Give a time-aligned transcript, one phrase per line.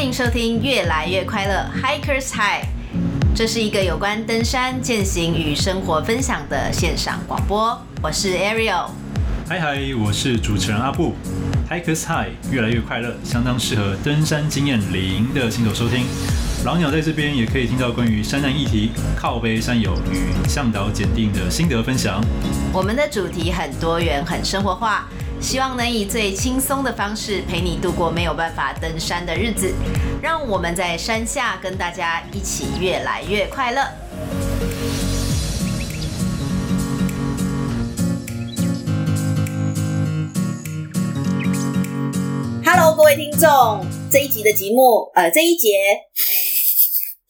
[0.00, 2.64] 欢迎收听《越来越快乐 Hikers High》，
[3.36, 7.78] 这是一个有关登山、践行与生活分享的线上广播。
[8.00, 8.86] 我是 Ariel，
[9.46, 11.14] 嗨嗨，我是主持人阿布。
[11.68, 16.06] Hikers High，越来越快乐，相当适合登山经验零的新手收听。
[16.64, 22.24] 老鸟在这边也可以听到关于山难议题、靠背山友与向导检定的心得分享。
[22.72, 25.06] 我们的主题很多元、很生活化。
[25.40, 29.72] 希望能以最轻松的方式陪你度过没有办法登山的日子，
[30.22, 33.82] 让我们在山下跟大家一起越来越快乐。
[42.64, 45.70] Hello，各位听众，这一集的节目，呃，这一节，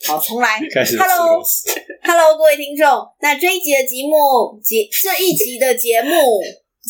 [0.04, 0.58] 哎，好，重来。
[0.98, 2.86] Hello，Hello，各位听众，
[3.20, 6.10] 那这一集的节目，节这一集的节目。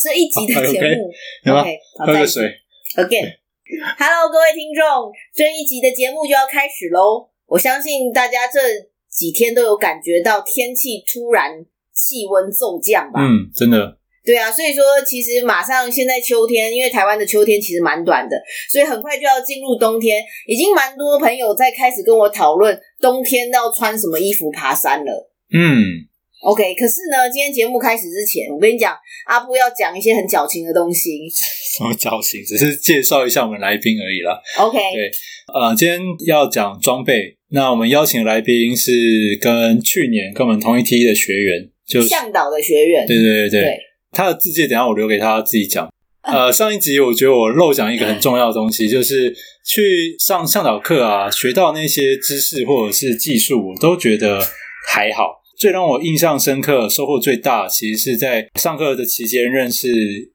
[0.01, 1.11] 这一集的节目
[1.45, 2.41] ，OK，好，喝个水
[2.97, 7.29] ，Again，Hello，各位听众，这一集的节目就要开始喽。
[7.45, 8.59] 我相信大家这
[9.07, 13.21] 几天都有感觉到天气突然气温骤降吧？
[13.21, 13.99] 嗯，真的。
[14.25, 18.35] 对啊，所以说其实马上现在秋天，因为台湾的秋天其实蛮短的，
[18.71, 20.23] 所以很快就要进入冬天。
[20.47, 25.31] 已经蛮多朋友在开始跟我讨论冬天要穿什么衣服爬山了。
[25.53, 26.09] 嗯。
[26.41, 28.97] OK，可是呢，今天节目开始之前，我跟你讲，
[29.27, 31.29] 阿布要讲一些很矫情的东西。
[31.77, 32.41] 什么矫情？
[32.45, 34.41] 只是介绍一下我们来宾而已啦。
[34.57, 35.11] OK，对，
[35.53, 37.37] 呃，今天要讲装备。
[37.49, 38.91] 那我们邀请的来宾是
[39.39, 43.05] 跟去年跟我们同一梯的学员，就是向导的学员。
[43.05, 43.79] 对对对对，对
[44.11, 45.87] 他的自介等一下我留给他自己讲。
[46.23, 49.31] 呃，上一集我觉得我漏讲一个很重要的东西， 就是
[49.63, 54.41] 去上向导课啊，学到那些知识或者是技术，我都觉得
[54.87, 55.40] 还好。
[55.61, 59.87] 最让我印象深刻、收获最大，其实是在上课的期间认识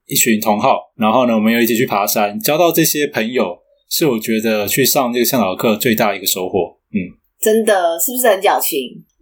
[0.06, 3.58] 一群同好，然后呢，我们又一起去爬山，交到这些朋友，
[3.90, 6.78] 是我觉得去上这个向导课最大的一个收获。
[6.94, 7.10] 嗯，
[7.40, 8.78] 真的是不是很矫情？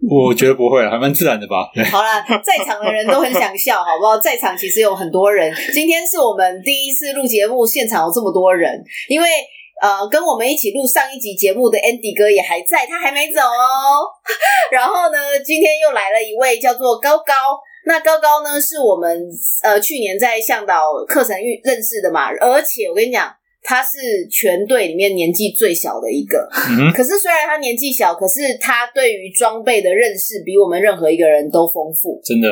[0.06, 1.70] 我觉得不会，还蛮自然的吧。
[1.90, 4.18] 好啦，在场的人都很想笑，好不好？
[4.18, 9.26] 在场其实有很多人，今天是我们第一次录节目，现场有这么多人，因为。
[9.84, 14.08] 呃，跟我们一起录上一集节目的 Andy 哥也还在，他还没走哦。
[14.72, 17.60] 然后呢，今天又来了一位叫做高高。
[17.84, 19.28] 那高高呢，是我们
[19.62, 22.30] 呃去年在向导课程遇认识的嘛。
[22.40, 23.30] 而且我跟你讲，
[23.62, 26.48] 他是全队里面年纪最小的一个。
[26.70, 26.90] 嗯。
[26.90, 32.18] 可是虽然他年纪小，可是他对于装备的认识比我们任何一个人都丰富。
[32.24, 32.48] 真的。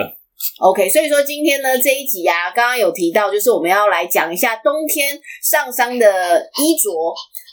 [0.61, 6.91] OK，所以说今天呢这一集啊，刚刚有提到，就是我们要来讲一下冬天上山的衣着，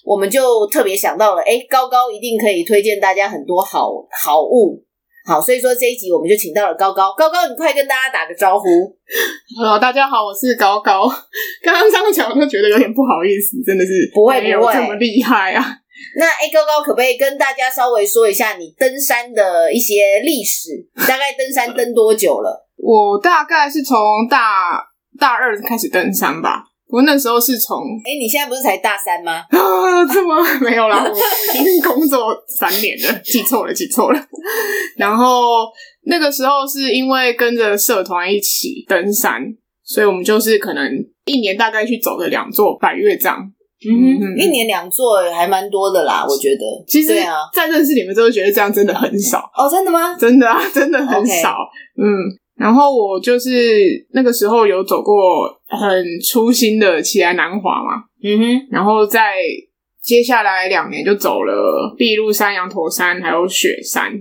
[0.06, 3.90] 我们就特别想到了，哎，高高一定可以推荐大家很多好
[4.24, 4.84] 好物。
[5.26, 8.66] 好，所以说这一集我们就请到了高高，高高你快跟大家打个招呼。
[9.56, 11.08] Hello，大家好，我是高高。
[11.62, 15.64] 刚刚这样讲，我都觉得有点不好意思，真的是不会不会这么厉害啊。
[16.18, 20.70] 那哎，高高可不可以跟大家稍微说一下你登山的一些历史？
[21.08, 22.69] 大概登山登多久了？
[22.82, 23.98] 我大概是从
[24.30, 24.82] 大
[25.20, 26.64] 大二开始登山吧。
[26.92, 27.78] 我那时候是从……
[27.78, 29.44] 哎，你现在不是才大三吗？
[29.52, 34.20] 啊，这么没有啦，我我已经工作三年了， 记错了，记错了。
[34.98, 35.68] 然后
[36.08, 39.40] 那个时候是因为跟着社团一起登山，
[39.84, 40.92] 所以我们就是可能
[41.26, 43.38] 一年大概去走了两座百岳帐。
[43.88, 46.66] 嗯哼，一年两座还蛮多的啦，我觉得。
[46.88, 47.14] 其实，
[47.54, 49.48] 在认识你们之后，觉得这样真的很少。
[49.56, 50.18] 哦，真的吗？
[50.20, 51.52] 真的啊，真的很少。
[51.52, 52.02] Okay.
[52.02, 52.40] 嗯。
[52.60, 59.38] 然后我就是那个时候有走过很粗心的奇来南华嘛，嗯哼，然后在
[60.02, 64.12] 接下来两年就走了碧露山、羊驼山还有雪山，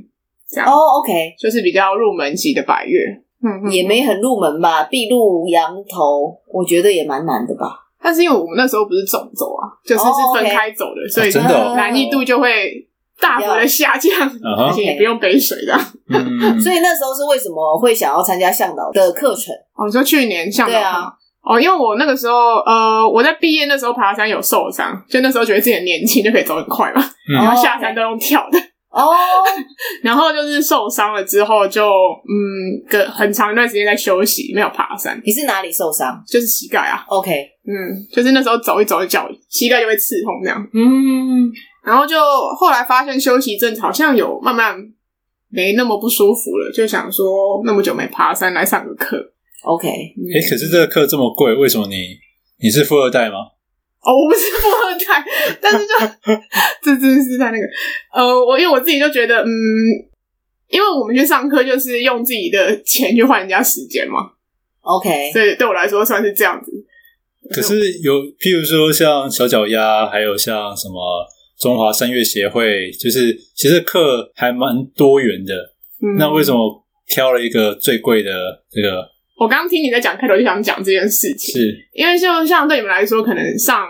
[0.48, 0.70] 这样。
[0.70, 2.98] 哦，OK，就是比较入门级的百越，
[3.42, 7.86] 嗯，也没很入门吧，碧露、羊头，我觉得也蛮难的吧。
[8.00, 11.44] 但是因为我们那时候不是总走啊，就是是分开走的，所以
[11.74, 12.84] 难易度就会。
[13.20, 14.12] 大幅的下降，
[14.56, 15.74] 而且也不用背水的。
[16.08, 19.54] 嗯、 所以那时候是为什么会想要参加向导的课程？
[19.76, 21.12] 哦，你说去年向导啊？
[21.42, 28.58] 哦，因为我那个时候，呃，我在毕业那时候爬山有受伤，就那时候觉得自己很年轻就可以走很快嘛，嗯、然后下山都用跳的。
[28.90, 29.12] 哦，
[30.02, 35.20] 然后就是受伤了之后就，嗯，个很长一段时间在休息，没有爬山。
[35.24, 36.22] 你是哪里受伤？
[36.26, 37.04] 就是膝盖啊。
[37.08, 37.30] OK，
[37.66, 37.72] 嗯，
[38.10, 40.58] 就是那时候走一走，脚膝盖就会刺痛这样。
[40.72, 41.52] 嗯。
[41.88, 42.20] 然后就
[42.58, 44.76] 后来发现休息阵子好像有慢慢
[45.48, 49.32] 没那么不舒服了，就想说那么久没爬山，来上个课。
[49.62, 52.18] OK，哎，可是这个课这么贵，为什么你
[52.62, 53.36] 你是富二代吗？
[54.02, 55.24] 哦，我不是富二代，
[55.62, 55.94] 但是就
[56.82, 57.64] 这真是在那个
[58.12, 59.48] 呃，我因为我自己就觉得，嗯，
[60.68, 64.18] 因为我们去上课就是用自己的钱去换人家时间嘛。
[64.82, 66.70] OK，所以对我来说算是这样子。
[67.50, 71.26] 可是有，譬如说像小脚丫，还有像什么。
[71.58, 75.54] 中华声乐协会，就是其实课还蛮多元的。
[76.00, 78.30] 嗯、那为什么挑了一个最贵的
[78.70, 79.04] 这个？
[79.36, 83.86] 我刚刚听你在讲开头就想讲这件事情，是因为就像对你们来说，可能上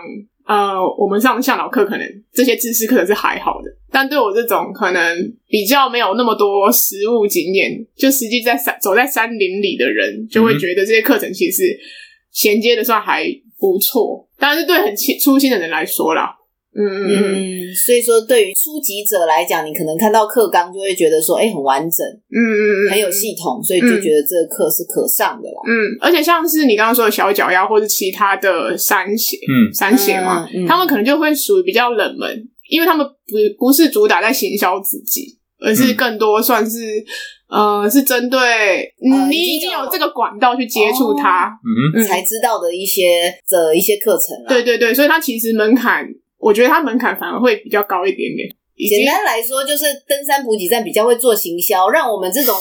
[0.47, 11.63] 呃我们上向导课，可能这些知识课程是还好的，但对我这种可能比较没有那么多实务经验，就实际在山走在山林里的人，就会觉得这些课程其实
[12.31, 13.25] 衔接的算还
[13.59, 16.35] 不错，当然是对很初心的人来说啦。
[16.75, 25.61] 嗯嗯嗯，所以说对于初级者来讲，你可能看到课纲就会觉得说，哎、欸，很完整，嗯嗯嗯，很有系统，所以就觉得这个课是可上的啦。
[25.67, 37.03] 嗯，而且像是你刚刚说的小脚丫，或是其他的山鞋，嗯，山鞋嘛，嗯嗯、他们可能就会属于比较冷门，因为他们不不是主打在行销自己，而是更多算是。
[37.51, 41.51] 呃，是针对、呃、你已经有这个管道去接触它，哦、
[41.95, 44.37] 嗯，才知道的一些的一些课程。
[44.47, 46.05] 对对对，所以它其实门槛，
[46.39, 48.49] 我觉得它门槛反而会比较高一点点。
[48.89, 52.55] 简单来说，就是登山补给站比较会做行销，让我们这种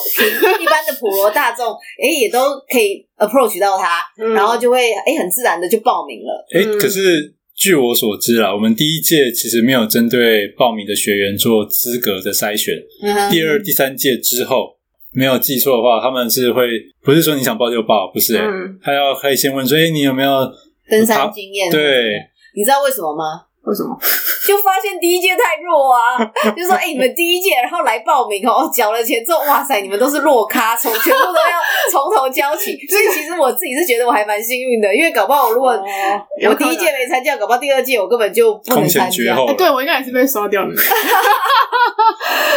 [0.61, 6.47] 一般的普罗大众，哎、欸，也都可以 approach 到它，嗯、然后就会哎、欸、很自然的就报名了。
[6.53, 7.35] 哎、欸，可是。
[7.61, 12.73] 据我所知啊，我们第一届其实没有针对报名的学员做资格的筛选。
[13.03, 14.77] 嗯、第二、第三届之后，
[15.11, 16.69] 没有记错的话，他们是会
[17.03, 18.45] 不是说你想报就报，不是、欸？
[18.45, 20.49] 嗯，他要可以先问说，哎、欸，你有没有
[20.89, 21.69] 登山经验？
[21.69, 22.15] 对，
[22.55, 23.48] 你知道为什么吗？
[23.65, 23.97] 为什么？
[24.49, 26.17] 就发现第一届太弱啊！
[26.57, 31.61] 就说，哎、欸，你们第一届，然后来报名哦，缴了钱之后，哇塞，你们都是弱咖，从全部都要
[31.93, 32.73] 从头教起。
[32.89, 39.37] 所以其实我自己是觉得我还蛮幸运的，因为搞不好如果我第一届没参加，搞不好第二届我根本就不能参加。
[39.37, 40.75] 欸、对，我应该也是被刷掉的。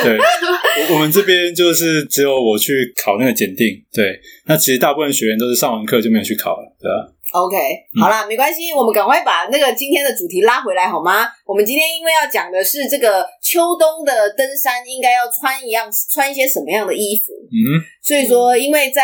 [0.04, 3.68] 对，我我们这边就是只有我去考那个检定。
[3.94, 6.70] 对，那其实大部分学员都是上完课就没有去考了，
[7.33, 7.56] ？OK，
[8.01, 11.28] 好啦，没关系，我们赶快把那个今天的主题拉回来好吗？
[11.45, 19.04] 我们今天因为要讲的是这个秋冬的登山应该要穿一样穿一些什么样的衣服，嗯，所以说因为在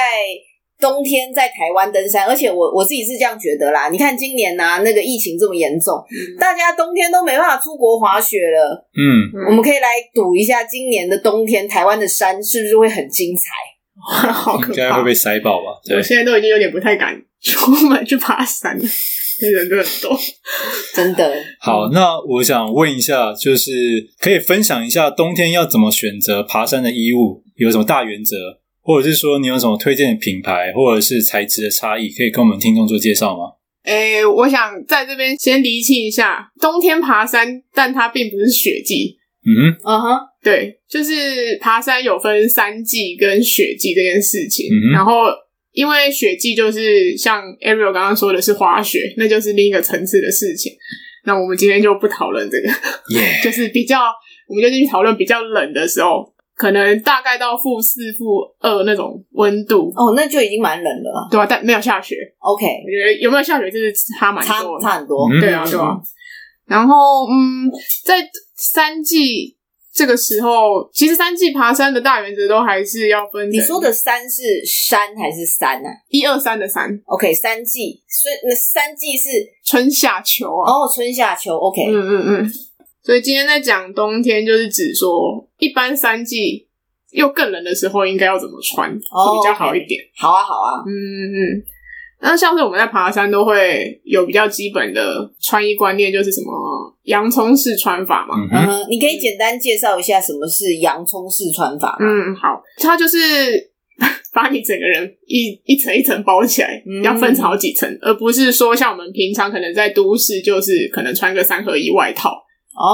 [0.79, 14.27] 冬天在台湾登山，而且我我自己是这样觉得啦，你看今年啊那个疫情这么严重，嗯，大家冬天都没办法出国滑雪了，嗯，我们可以来赌一下今年的冬天台湾的山是不是会很精彩？
[14.27, 15.79] 哇，好可怕，应该会被塞爆吧？
[15.95, 17.19] 我现在都已经有点不太敢。
[17.41, 20.19] 出门去爬山，人都很多，
[20.95, 21.31] 真的。
[21.59, 23.71] 好，那我想问一下，就是
[24.19, 28.35] 可以分享一下冬天要怎么选择爬山的衣物，有什么大原则，
[28.81, 33.53] 或者是说你有什么推荐的品牌，或者是材质的差异，可以跟我们听众做介绍吗？
[33.83, 39.17] 诶、欸，我想在这边先厘清一下，冬天爬山，但它并不是雪季。
[39.45, 45.27] 嗯哼，嗯哼，对，就是爬山有分山季跟雪季这件事情，嗯、哼然后。
[45.77, 50.73] 因为雪季就是像 Ariel 刚刚说的是滑雪，那就是另一个层次的事情。
[51.23, 52.69] 那我们今天就不讨论这个.
[53.43, 53.99] 就是比较，
[54.47, 59.93] 我们就进去讨论比较冷的时候，可能大概到负四、负二那种温度。
[59.95, 62.15] 哦，那就已经蛮冷了，对啊，但没有下雪。
[62.39, 65.29] OK，我觉得有没有下雪就是差蛮多，差很多。
[65.39, 65.95] 对啊，对啊。
[66.65, 67.69] 然后，嗯，
[68.03, 69.55] 在三季。
[69.97, 73.49] 这个时候，其实三季爬山的大原则都还是要分。
[73.49, 75.89] 你说的山是山还是山呢？
[76.09, 77.01] 一二三的山。
[77.05, 79.29] OK，三季，所以那三季是
[79.65, 80.71] 春夏秋啊。
[80.71, 81.57] 哦，春夏秋。
[81.57, 82.53] OK，嗯嗯嗯。
[83.01, 86.67] 所以今天在讲冬天，就是指说一般三季
[87.09, 89.99] 又更冷的时候，应该要怎么穿会比较好一点。
[90.21, 90.29] Oh.
[90.29, 90.83] 好啊，好啊。
[90.85, 91.63] 嗯嗯。
[92.19, 96.51] 那像是我们在爬山都会有比较基本的穿衣观念，就是什么
[97.03, 98.35] 洋葱式穿法嘛。
[98.51, 102.05] 嗯哼，你可以简单介绍一下什么是洋葱式穿法吗？
[102.05, 103.17] 嗯，好，它就是
[104.33, 112.31] 把你整个人一一层一层包起来，嗯、要分成好几层，而不是说像我们平常可能在都市就是可能穿个三合一外套。
[112.75, 112.91] 哦，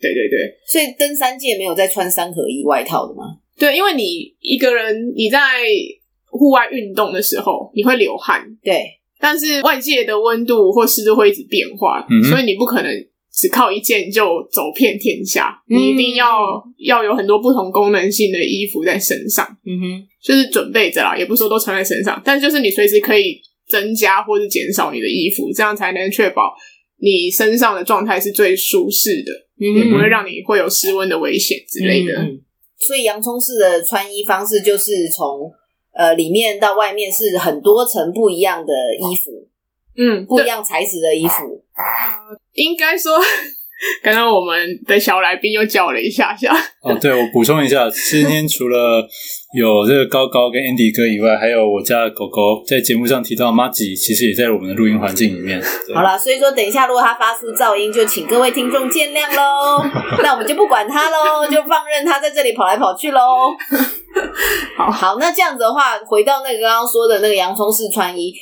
[0.00, 3.24] 对对对，所以登山界没有在穿三合一外套的吗？
[3.58, 5.38] 对，因为你一个人你在。
[6.36, 8.82] 户外运动的时候，你会流汗，对，
[9.20, 12.90] 但是外界的温度或湿度会一直变化，嗯、所以你不可能
[13.32, 16.40] 只靠一件就走遍天下，嗯、你一定要
[16.78, 26.52] 要有很多不同功能性的衣服在身上，嗯哼，就是准备着啦，也不是说都穿在身上，但就是你随时可以增加或是减少你的衣服，这样才能确保
[26.98, 32.12] 你身上的状态是最舒适的，嗯、也不会让你会有失温的危险之类的。
[32.14, 32.40] 嗯、
[32.76, 35.48] 所以洋葱式的穿衣方式就是从。
[35.96, 39.48] 呃，里面到外面是很多层不一样的衣服，
[39.96, 41.44] 嗯，不一样材质的衣服。
[41.76, 43.18] 呃，应该说，
[44.02, 46.52] 刚刚我们的小来宾又叫了一下下。
[46.82, 49.08] 哦，对，我补充一下，今天除了
[49.54, 55.62] 有这个高高跟 Andy 哥以外，还有我家的狗狗，在节目上提到麻吉，其实也在我们的录音环境里面。
[55.94, 59.80] 好了，所以说等一下如果它发出噪音，就请各位听众见谅喽。
[60.24, 63.20] 那我们就不管它喽，就放任它在这里跑来跑去喽。
[64.76, 68.34] 好好，那这样子的话，回到那个刚刚说的那个洋葱式穿衣，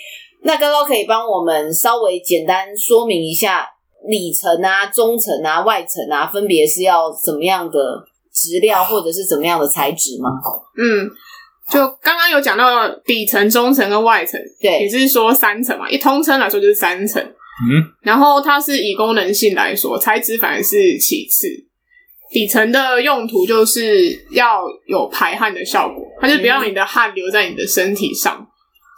[0.45, 3.69] 那高高可以帮我们稍微简单说明一下
[4.09, 7.78] 里层啊、中层啊、外层啊，分别是要怎么样的？
[8.33, 10.31] 质料或者是怎么样的材质吗？
[10.77, 11.11] 嗯，
[11.71, 15.89] 就刚刚有讲到底层、中层跟外层，对，也是说三层嘛。
[15.91, 21.49] 一通称来说就是三层，嗯，然后它是以功能性来说，材质反而是其次。
[22.31, 28.49] 底层的用途就是要有排汗的效果，它就不要你的汗留在你的身体上，嗯、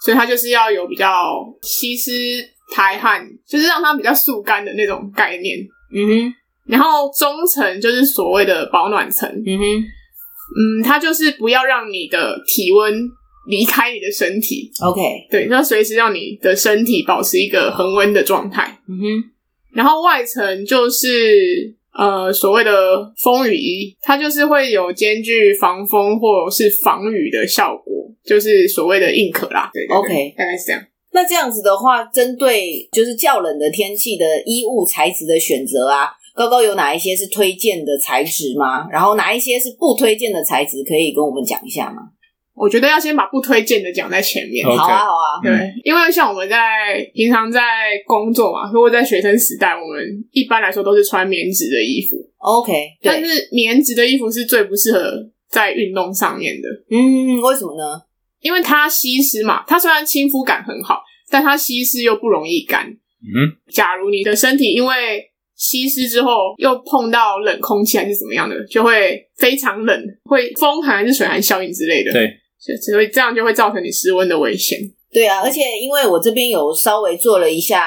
[0.05, 2.11] 所以它就是要有比较吸湿
[2.73, 5.59] 排汗，就是让它比较速干的那种概念。
[5.93, 6.35] 嗯哼。
[6.67, 9.65] 然后中层就是所谓的保暖层，嗯哼，
[10.57, 12.95] 嗯，它就是不要让你的体温
[13.47, 19.05] 离开你的身体，OK，对，那随时让你的身体保持一个恒温的状态，嗯哼。
[19.75, 27.93] 然后外层就是呃所谓的风雨衣，它就是会有兼具防风或是防雨的效果，
[28.25, 30.83] 就是所谓的硬壳啦，对，，OK，大概是这样。
[31.13, 36.09] 那这样子的话，针对就是较冷的天气的衣物材质的选择啊。
[36.35, 38.89] 高高有哪一些是推荐的材质吗？
[38.91, 42.03] 然后哪一些是不推荐的材质，可以跟我们讲一下吗？
[42.57, 44.65] 我觉得要先把不推荐的讲在前面。
[44.65, 44.77] Okay.
[44.77, 46.57] 好啊，好啊，对，嗯、因为像我们在
[47.13, 47.61] 平常在
[48.07, 52.17] 工作嘛，如果在学生时代，我们一般来说都是穿棉质的衣服。
[52.39, 52.73] OK，
[53.03, 55.13] 但是棉质的衣服是最不适合
[55.51, 56.69] 在运动上面的。
[56.91, 58.01] 嗯，为什么呢？
[58.41, 62.87] 因为它吸湿嘛，它虽然亲肤感很好，但它吸湿又不容易干。
[62.87, 64.95] 嗯，假如你的身体因为
[65.57, 72.13] 吸湿之后，又碰到冷空气还是怎么样的，就会非常冷，会风寒还是水寒效应之类的。
[72.13, 72.29] 对，
[72.81, 74.79] 所以这样就会造成你失温的危险。
[75.13, 77.87] 对啊，而且因为我这边有稍微做了一下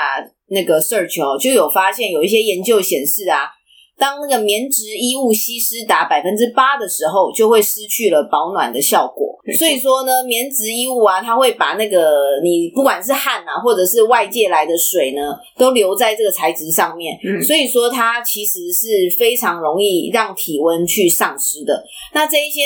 [0.50, 3.50] 那个 search 哦，就有发现有一些研究显示啊。
[3.98, 9.36] 当那个棉质衣物吸湿达百分之八的时候，就会失去了保暖的效果。
[9.58, 17.18] 所以说呢，棉质衣物啊，它会把那个你不管是汗啊，或者是外界来的水呢，都留在这个材质上面。
[17.24, 21.84] 嗯，所以说它其实是非常容易让体温去丧失的。
[22.14, 22.62] 那这一些。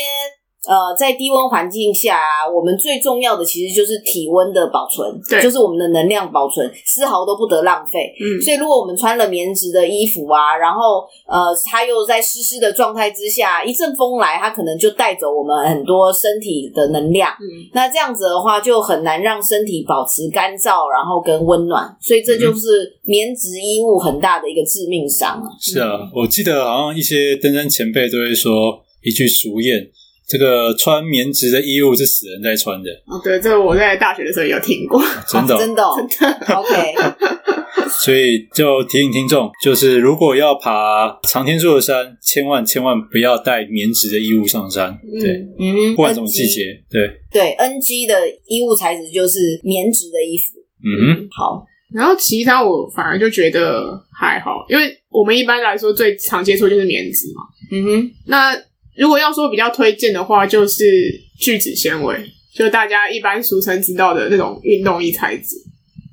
[0.67, 8.13] 呃，在低温环境下啊，我们最重要的其实就是体温的保存，对，就是我们的能量保存，丝毫都不得浪费。
[8.21, 17.31] 嗯，所以如果我们穿了棉质的衣服啊，然后呃，它又在湿湿的状态之下，一阵风来，它可能就带走我们很多身体的能量。
[17.41, 21.97] 嗯，那这样子的话，就很难让身体保持干燥，然后跟温暖。
[21.99, 25.49] 所以这就是棉质衣物很大的一个致命伤啊。
[25.59, 29.89] 是啊，我记得好像一些登山前辈都会说一句俗谚。
[30.31, 32.89] 这个穿棉质的衣物是死人在穿的。
[33.05, 36.55] 哦，对，这个我在大学的时候有听过，真的，真的，真的。
[36.55, 36.95] OK，
[38.00, 44.97] 所以就提醒听众，就是如果要爬长天数的山，千万千万不要带棉质的衣物上山。
[45.19, 48.15] 对，嗯，不管什么季节，对对，NG 的
[48.47, 50.59] 衣物材质就是棉质的衣服。
[50.81, 51.67] 嗯，好。
[51.93, 57.41] 然后其他我反而就觉得还好，因为我们一般来说最常接触就是棉质嘛。
[57.69, 58.55] 嗯哼，那。
[58.95, 60.83] 如果要说比较推荐的话，就是
[61.39, 62.15] 聚酯纤维，
[62.53, 65.55] 就大家一般俗称知道的那种运动衣材质。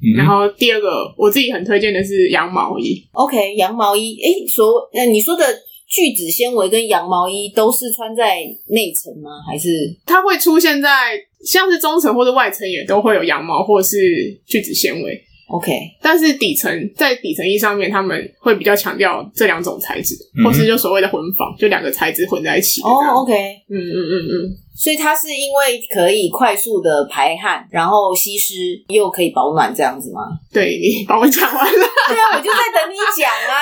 [0.01, 3.05] 嗯、然后第二个，我自己很推荐的是羊毛衣。
[3.13, 5.45] OK，羊毛衣，诶，所，那你说的
[5.89, 9.31] 聚酯纤维跟羊毛衣都是穿在内层吗？
[9.45, 9.69] 还是
[10.07, 13.99] 它会出现在像是中层或者外层也都会有羊毛或是
[14.47, 22.83] 聚酯纤维？OK，但是底层在底层衣上面，他们会比较强调这两种材质，嗯、或是就所谓的混纺，就两个材质混在一起。
[22.83, 23.33] 哦、oh，OK，
[23.69, 24.35] 嗯嗯嗯嗯，
[24.77, 28.55] 所以它是因为可以快速的排汗，然后吸湿，
[28.89, 30.21] 又可以保暖这样子吗？
[30.53, 31.87] 对，你帮我讲完了。
[32.09, 33.55] 对啊，我就在等你讲啊。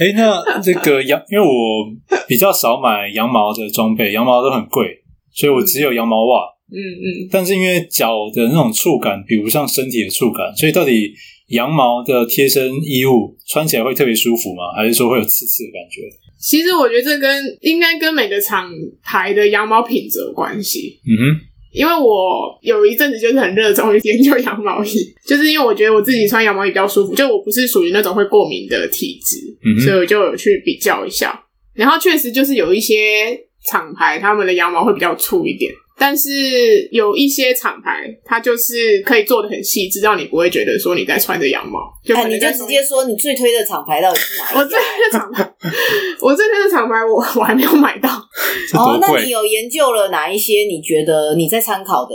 [0.00, 4.86] 哎、欸，那这个羊，因为我比较少买羊毛的装备，羊毛都很贵，
[5.32, 6.42] 所以我只有羊毛袜。
[6.72, 11.12] 嗯嗯，但是因为脚的那种触感比不上身体的触感，所以到底
[11.48, 14.72] 羊毛的贴身衣物穿起来会特别舒服吗？
[14.76, 16.02] 还是说会有刺刺的感觉？
[16.38, 18.70] 其实我觉得这跟应该跟每个厂
[19.02, 20.98] 牌的羊毛品质有关系。
[21.04, 21.40] 嗯哼，
[21.72, 24.90] 因为我有一阵子就是很热衷于研究羊毛衣，
[25.26, 31.38] 就是因为我觉得我自己穿羊毛衣比较舒服，就我不是属于那种会过敏的体质，嗯，所以我就有去比较一下，
[31.74, 35.70] 然后确实就是有一些厂牌他们的羊毛会比较粗一点。
[36.00, 41.78] 但是有一些厂牌，它就是可以做的很细致，让你不会觉得说你在穿着羊毛。
[42.02, 44.58] 就你就直接说你最推的厂牌到底是哪？
[44.58, 45.52] 我最推的厂牌，
[46.22, 48.08] 我最推的厂牌，我我还没有买到。
[48.72, 50.64] 哦，那你有研究了哪一些？
[50.64, 52.14] 你觉得你在参考的？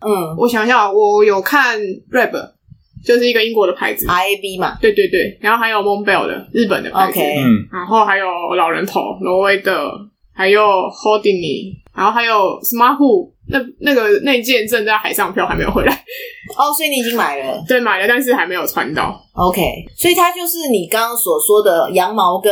[0.00, 1.78] 嗯，我想想，我有看
[2.10, 2.32] Reb，
[3.04, 4.78] 就是一个英国的牌子，R A B 嘛。
[4.80, 7.38] 对对对，然后还有 Montbell 的日本的牌子，okay.
[7.38, 9.90] 嗯，然后还有老人头挪威的，
[10.32, 15.92] 还有 Houdini，然后还有 Smartwool，那那个那件正在海上漂还没有回来。
[16.56, 17.62] 哦，所以你已经买了？
[17.68, 19.20] 对，买了，但是还没有穿到。
[19.34, 19.60] OK，
[19.94, 22.50] 所以它就是你刚刚所说的羊毛跟。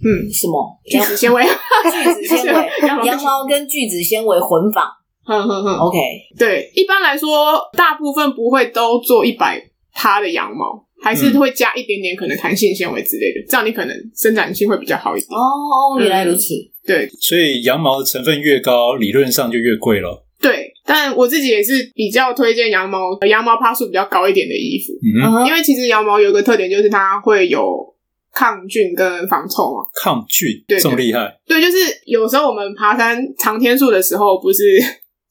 [0.00, 1.42] 嗯，什么聚酯纤维？
[1.44, 2.70] 聚酯纤维，
[3.04, 4.86] 羊毛跟聚酯纤维混纺。
[5.26, 5.98] 哼哼哼，OK。
[6.38, 9.60] 对，一般来说，大部分不会都做一百
[9.92, 15.30] 趴的羊毛，还是会加一点点可能弹性纤维之类的，这样你可能生长性会比较好一点。
[15.30, 16.54] 哦，原来如此。
[16.86, 20.26] 对，所以羊毛的成分越高，理论上就越贵了。
[20.40, 24.92] 对，但我自己也是比较推荐羊毛，羊毛趴数比较高一点的衣服。
[25.02, 27.94] 嗯，因为其实羊毛有个特点，就是它会有。
[28.30, 29.82] 抗菌跟防臭嘛？
[30.00, 31.34] 抗菌，对，这么厉害。
[31.44, 34.62] 对，就是有时候我们爬山长天数的时候，不是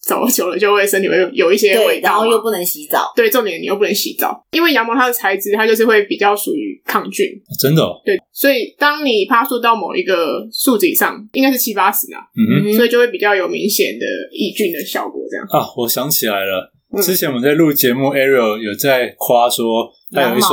[0.08, 3.12] 走久了就会身体会有一些味道，然后又不能洗澡。
[3.14, 7.28] 对，重点你又不能洗澡，因为羊毛它的材质，它就是会比较属于抗菌。
[7.60, 8.02] 真的哦？
[8.06, 15.22] 对，所以当你爬树到某一个数值以上，应该是七八十啊，嗯哼，所以就会比较有明显的抑菌的效果。
[15.30, 16.72] 这样啊，我想起来了，
[17.04, 20.52] 之前我们在录节目，Ariel 有在夸说他有一双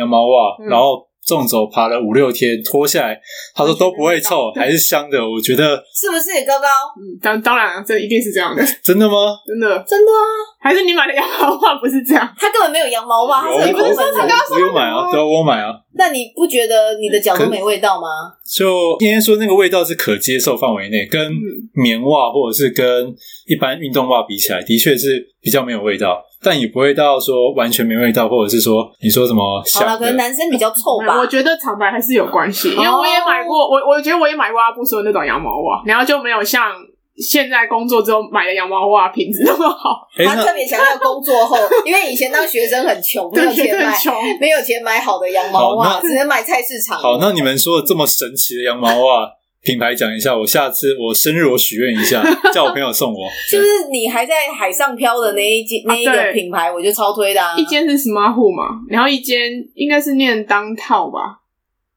[0.00, 1.06] 羊毛袜，然后。
[1.26, 3.20] 纵走爬了五六天，脱下来，
[3.54, 5.18] 他说都不会臭， 还是香的。
[5.18, 6.66] 我觉得是不是高高？
[6.96, 8.62] 嗯，当当然，这一定是这样的。
[8.82, 9.14] 真的吗？
[9.44, 10.22] 真的，真的啊？
[10.66, 12.28] 还是你买的羊毛袜不是这样？
[12.36, 15.06] 他根本没有羊毛袜，你不是说他刚刚说有买啊？
[15.12, 15.70] 对啊，我买啊。
[15.94, 18.08] 那你不觉得你的脚都没味道吗？
[18.44, 21.30] 就今天说那个味道是可接受范围内，跟
[21.72, 23.14] 棉袜或者是跟
[23.46, 26.20] 一般运动袜比起来，的确是比较没有味道。
[26.42, 29.62] 但也不会到说完全没味道，或者是说你说什么？
[29.74, 31.18] 好了，可能男生比较臭吧。
[31.18, 36.72] 我觉得厂牌还是有关系，因为我也买过，我我觉得我也买过阿布说的那种羊毛袜，然后就没有像
[37.18, 40.06] 现在工作之后买的羊毛袜品质那么好。
[40.24, 43.94] 他特别强调工作后， 因为以前当学生很穷，没有钱买，
[44.40, 46.98] 没有钱买好的羊毛袜，只能买菜市场。
[46.98, 49.30] 好，那你们说的这么神奇的羊毛袜。
[49.62, 52.22] 品牌讲一下，我下次我生日我许愿一下，
[52.54, 53.18] 叫我朋友送我。
[53.50, 57.42] 就是你还在海上漂的那一间那一个品牌，我就超推的。
[57.42, 57.56] 啊。
[57.56, 61.40] 一间是 Smartwool 嘛，然后一间应该是念当套吧，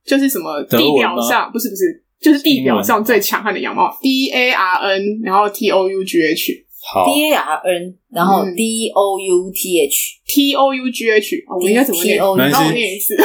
[0.04, 6.65] 就是什么地表上不是不是，就是地表上最强悍的羊毛，D A R N，然后 T O U G H。
[7.06, 12.17] D A R N，然后 D O U T H，T O U G H，我应该怎么念？
[12.17, 13.15] 然后念一次。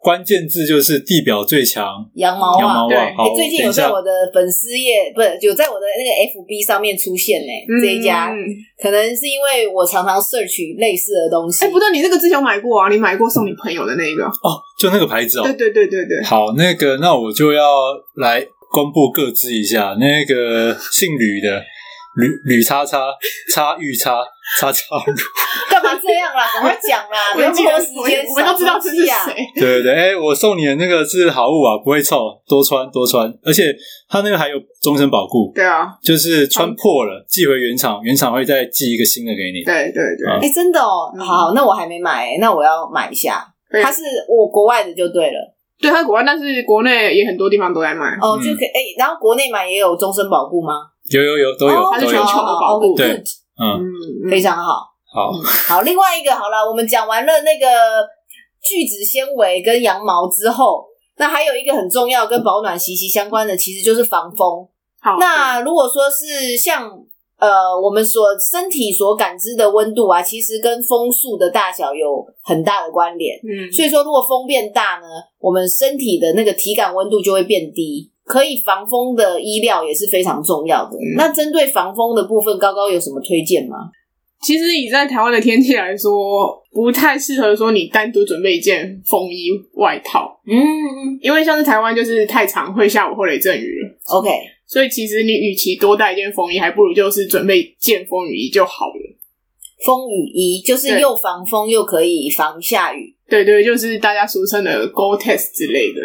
[0.00, 2.86] 关键字就是地表最强羊毛袜。
[2.86, 2.96] 对，
[3.34, 7.80] 最近有在我的粉丝页，不是有在我的那个 F B 上面出现呢。
[7.82, 8.30] 这一家
[8.80, 11.64] 可能是因为我常常 search 类似的东西。
[11.64, 12.88] 哎，不对，你那个之前买过啊？
[12.88, 14.24] 你买过送你朋友的那个？
[14.24, 15.42] 哦，就那个牌子哦。
[15.42, 16.22] 对对对对对。
[16.24, 17.62] 好，那个那我就要
[18.14, 21.64] 来公布各自一下，那个姓吕的。
[22.16, 22.98] 吕吕叉叉
[23.52, 24.18] 叉玉叉
[24.58, 25.14] 叉叉乳，
[25.70, 26.46] 干嘛这样啦？
[26.54, 27.34] 赶快讲啦！
[27.34, 29.34] 不要拖时间，我们都知道这是谁。
[29.54, 33.64] 对对对，哎、欸，我送你的那个是好物啊，不会臭，多穿多穿，而且
[34.08, 35.52] 它那个还有终身保固。
[35.54, 39.62] 对啊，就是穿破了寄回原厂，原厂会再寄一个新的给你。
[39.64, 43.46] 对对对，哎、嗯欸，真的哦，好，那我还没买，那我要买一下。
[43.82, 48.16] 它是我国外的就对了，对，它是国外，但是国内也很多地方都在卖。
[48.22, 50.72] 哦，就可以，哎、欸，然后国内买也有终身保固吗？
[51.10, 53.22] 有有有都有，它是全球的保护，对，
[53.60, 55.30] 嗯，非常好，好，
[55.68, 55.82] 好。
[55.82, 57.66] 另外一个好了，我们讲完了那个
[58.60, 60.84] 聚酯纤维跟羊毛之后，
[61.16, 64.66] 那还有一个很重要跟保暖息息相关的，其实就是防风。
[65.00, 66.90] 好，那如果说是像
[67.38, 73.38] 呃我们所身体所感知的温度啊，其实跟风速的大小有很大的关联。
[73.44, 75.06] 嗯，所以说如果风变大呢，
[75.38, 78.10] 我们身体的那个体感温度就会变低。
[78.26, 80.96] 可以防风的衣料也是非常重要的。
[80.96, 83.76] 嗯、那针对防风的部分，高高有什么推荐吗？
[84.42, 90.38] 其实以在台湾的天气来说，不太适合说你单独准备一件风衣外套。
[90.46, 90.54] 嗯，
[91.22, 93.96] 因为像是台湾就是太常会下午会雷阵雨了。
[94.18, 94.28] OK，
[94.66, 99.16] 所以其实你与其多带一件风衣，还不如就是准备一件风雨衣就好了。
[99.84, 103.14] 风雨衣就是又防风又可以防下雨。
[103.28, 106.00] 对对，就是大家俗称的 Gore-Tex 之类的。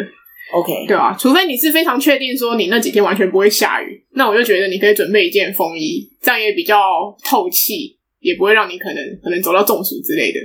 [0.52, 6.76] OK，对啊，除非你是非常确定说你那几天完全不会下雨，那我就觉得你可以准备一件风衣，这样也比较
[7.24, 10.38] 透气，也不会让你可能可能走到中暑之类的。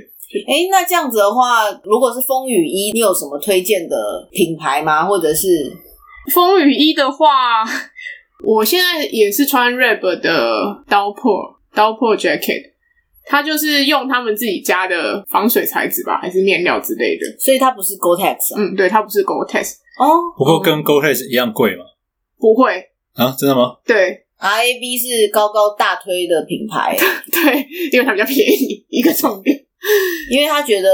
[0.46, 3.96] 哎、欸，那这样子的话，如果是风雨衣，你有什么推荐的
[4.32, 5.04] 品牌吗？
[5.04, 5.72] 或者是
[6.34, 7.64] 风雨衣的话，
[8.44, 12.72] 我现在也是穿 Reb 的 Downpour Downpour Jacket，
[13.24, 18.58] 它就是用他们自己家的防水材质吧，还是面料之类的，所以它不是 Gore-Tex 啊。
[18.58, 19.76] 嗯，对，它不是 Gore-Tex。
[19.98, 21.84] 哦，不过跟 Gore-Tex 一样贵吗？
[22.38, 22.72] 不会，
[23.14, 23.76] 啊，真的吗？
[23.84, 26.96] 对，RAB 是高高大推的品牌，
[27.32, 29.64] 对，因为它比较便宜，一个重点。
[30.28, 30.90] 因为他觉得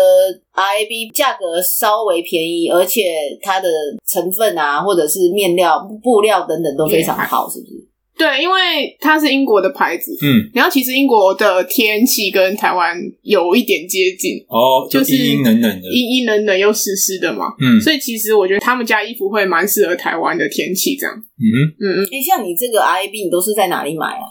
[0.53, 3.03] RAB 价格稍微便宜，而且
[3.41, 3.67] 它的
[4.07, 7.89] 成分啊，或者是面料、布料等等都非常好，是不是？
[8.17, 21.45] 对，因为它是英国的牌子，嗯，然后其实英国的天气跟台湾有一点接近，哦，就是阴阴冷冷的，阴阴冷冷又湿湿的嘛，嗯，所以其实我觉得他们家衣服会蛮适合台湾的天气，这样，嗯
[21.81, 24.23] 嗯嗯，哎，像你这个 RAB，你都是在哪里买啊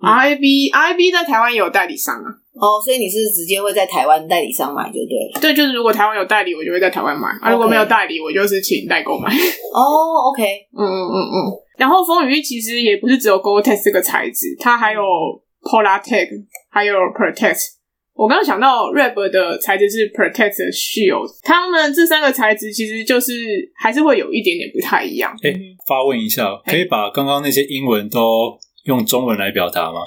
[0.00, 2.28] ？RAB RAB 在台湾也有代理商啊，
[2.60, 5.40] 哦，所以你是直接会在台湾代理商买就对了。
[5.40, 7.28] 对，就是如果台湾有代理，我就会在台湾买。
[7.40, 9.30] 啊，如果没有代理，我就是请代购买。
[9.72, 10.42] 哦，OK，
[10.76, 11.36] 嗯嗯嗯嗯。
[11.80, 15.00] 然后风雨衣其实也不是只有 Gore-Tex 这个材质，它还有
[15.62, 16.28] Polartec，
[16.68, 17.80] 还有 Protect。
[18.12, 23.32] 我刚刚想到 Rab 的材质是 Pertex Shield，他们这三个材质其实就是
[23.74, 25.32] 还是会有一点点不太一样。
[25.42, 25.50] 哎，
[25.88, 30.00] 发问一下，可以把刚刚那些英文都用中文来表达吗？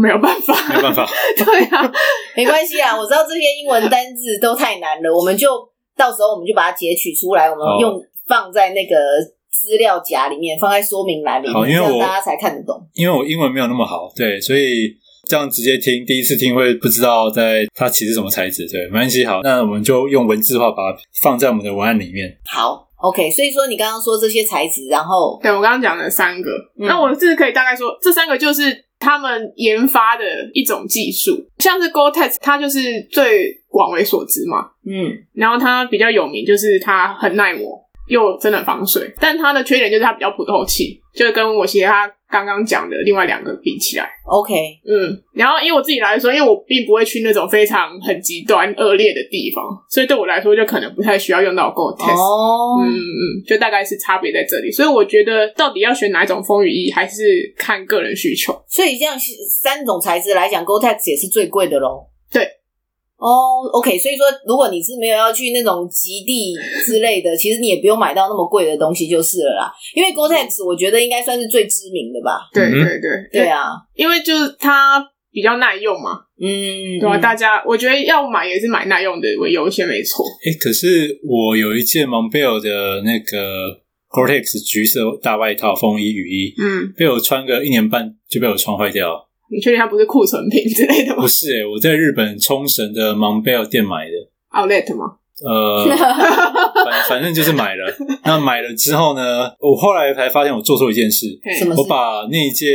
[0.00, 1.06] 没有办法，没有办法。
[1.36, 1.92] 对啊，
[2.34, 5.46] 没关系啊，我知道这些英文单字都太难了，我们就
[5.94, 8.96] 到时候我们就把它截取出来，我们用放在那个
[9.60, 12.80] 资料夹里面，放在说明栏里面，好，因为我这样大家才看得懂。
[12.94, 14.94] 因为我英文没有那么好，对，所以
[15.26, 19.24] 这样直接听，第一次听会不知道在它其实什么材质，对，没关系。
[19.24, 22.38] 好，那我们就用文字化把它放在我们的文案里面。
[22.46, 22.86] 好。
[23.00, 44.54] OK，所以说你刚刚说这些材质，然后对我刚刚讲了三个，嗯、那我是可以大概说这三个就是他们研发的一种技术，像是 Gore-Tex，它就是最广为所知嘛，嗯，然后它比较有名就是它很耐磨，又真的防水，但它的缺点就是它比较不透气，就是跟我其他刚刚讲的另外两个比起来，OK，
[44.86, 54.70] 嗯，然后因为我自己来说，因为我并不会去那种非常很极端恶劣的地方，所以对我来说就可能不太需要用到 Gore-Tex，哦，嗯嗯，就大概是差别在这里。
[54.70, 57.22] 所以我觉得到底要选哪一种风雨衣，还是
[57.56, 58.52] 看个人需求。
[58.68, 59.16] 所以这样
[59.62, 62.10] 三种材质来讲，Gore-Tex 也是最贵的咯。
[62.32, 62.57] 对。
[63.18, 66.54] 哦、oh，OK，所以说，如果你是没有要去那种极地
[66.86, 69.72] 之类的，其实你也不用买到那么贵的东西就是了啦。
[69.92, 72.48] 因为 Gore-Tex 我觉得应该算是最知名的吧。
[72.54, 76.20] 对对对，对啊，因为就是它比较耐用嘛。
[76.40, 80.24] 嗯，对啊，大家我觉得要买也是买耐用的为优先，没错。
[80.46, 89.27] 哎、欸，可是我有一件 Montbell 的那个 Gore-Tex 橘色大外套风衣雨衣，嗯，被我穿个一年半就被我穿坏掉了。
[89.50, 91.22] 你确定它不是库存品之类的吗？
[91.22, 94.12] 不是诶、欸、我在日本冲绳的 Montbell 店买的
[94.50, 95.16] ，Outlet 吗？
[95.40, 95.86] 呃，
[96.84, 97.96] 反反正就是买了。
[98.24, 101.26] 那买了之后呢，我后来才发现我做错一件事。
[101.58, 101.80] 什么事？
[101.80, 102.68] 我把那件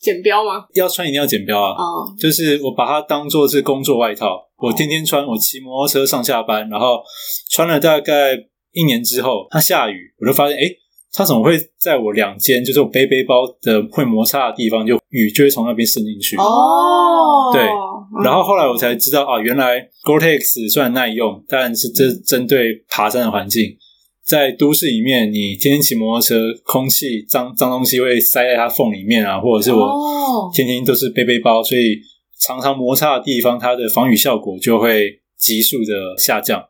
[0.00, 0.64] 剪标吗？
[0.74, 1.72] 要穿一定要剪标啊！
[1.72, 5.26] 哦，就是我把它当做是工作外套，我天天穿。
[5.26, 7.02] 我骑摩托车上下班，然后
[7.50, 8.34] 穿了大概
[8.72, 10.78] 一年之后，它下雨，我就发现，哎、欸。
[11.12, 16.36] 它怎么会在我两肩，就是我背背包的会摩擦的地方，就雨就会从那边渗进去？
[16.36, 17.62] 哦，对。
[18.24, 23.76] 然后后来我才知道啊，原来 Gore-Tex 虽然耐用，但是这针对爬山的环境，
[24.24, 31.98] 在都市里面，你天天骑摩托车，空气脏脏东西会塞在它缝里面啊，或者是我天天都是背背包，所以
[32.40, 36.62] 常常摩擦的地方，它的防雨效果就会急速的下降。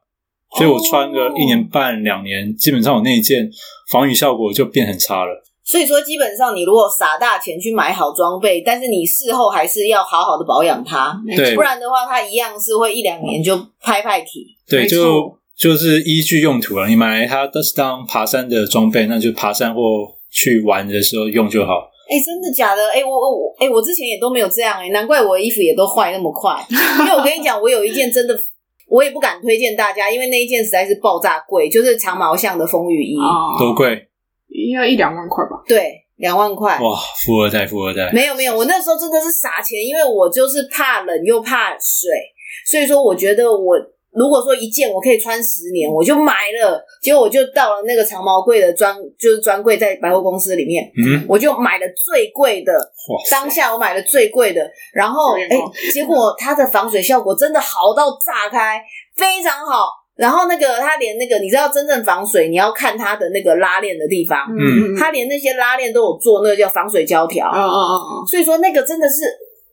[0.56, 3.50] 所以我穿个一年半两年，基本上我那一件
[3.92, 5.44] 防雨效果就变很差了。
[5.62, 11.14] 所以说，基本上你如果撒大钱去买好装备，但是你事后还是要好好的保养它，
[11.54, 14.46] 不然的话，它一样是会一两年就拍拍体。
[14.66, 16.88] 对，就就是依据用途了。
[16.88, 19.82] 你买它都是当爬山的装备，那就爬山或
[20.32, 21.90] 去玩的时候用就好。
[22.08, 22.88] 哎、欸，真的假的？
[22.88, 26.66] 哎、欸，我我哎、欸，我之前也都没有这样哎、欸，难怪我的衣服也都坏那么快。
[26.70, 28.34] 因为我跟你讲，我有一件真的。
[28.88, 33.16] 我也不敢推荐大家，因为那一件实在是爆炸贵，就是长毛象的风雨衣，
[33.58, 34.08] 多贵？
[34.48, 35.62] 应该一两万块吧？
[35.66, 36.78] 对，两万块。
[36.80, 38.10] 哇，富二代，富二代！
[38.12, 42.08] 没有没有，我那时候真的是傻钱，因为我就是怕冷又怕水，
[42.66, 43.76] 所以说我觉得我。
[44.14, 46.82] 如果说一件我可以穿十年，我就买了。
[47.02, 52.72] 结果我就到了那个长毛柜的专，就是专柜在百货公司里面，嗯，我就买了最贵的。
[53.30, 54.62] 当下我买了最贵的，
[54.94, 58.82] 然后哎、欸，结果它的防水效果真的好到炸开，
[59.14, 59.88] 非常好。
[60.16, 69.14] 然后那个它连那个你知道真正防水，你要看它的那个拉链的地方，嗯，它连那些拉链都有做那个叫防水胶条，嗯嗯嗯嗯，所以说那个真的是。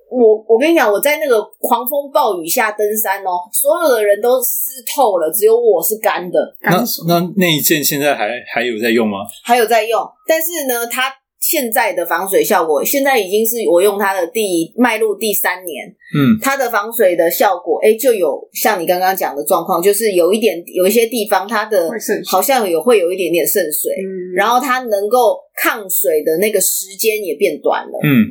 [0.10, 6.40] 我我跟你讲，我在那个狂风暴雨下登山哦，所有的人都湿透了，只有我是干的。
[6.62, 9.20] 那那那一件现在还还有在用吗？
[9.44, 21.90] 还有在用，但是呢，它现在的防水效果，现在已经是我用它的第迈入第三年，嗯，它的防水的效果，哎，就有像你刚刚讲的状况，就是有一点有一些地方它的
[22.26, 28.26] 好像有会有一点点渗水，嗯，然后它能够抗水的那个时间也变短了，嗯，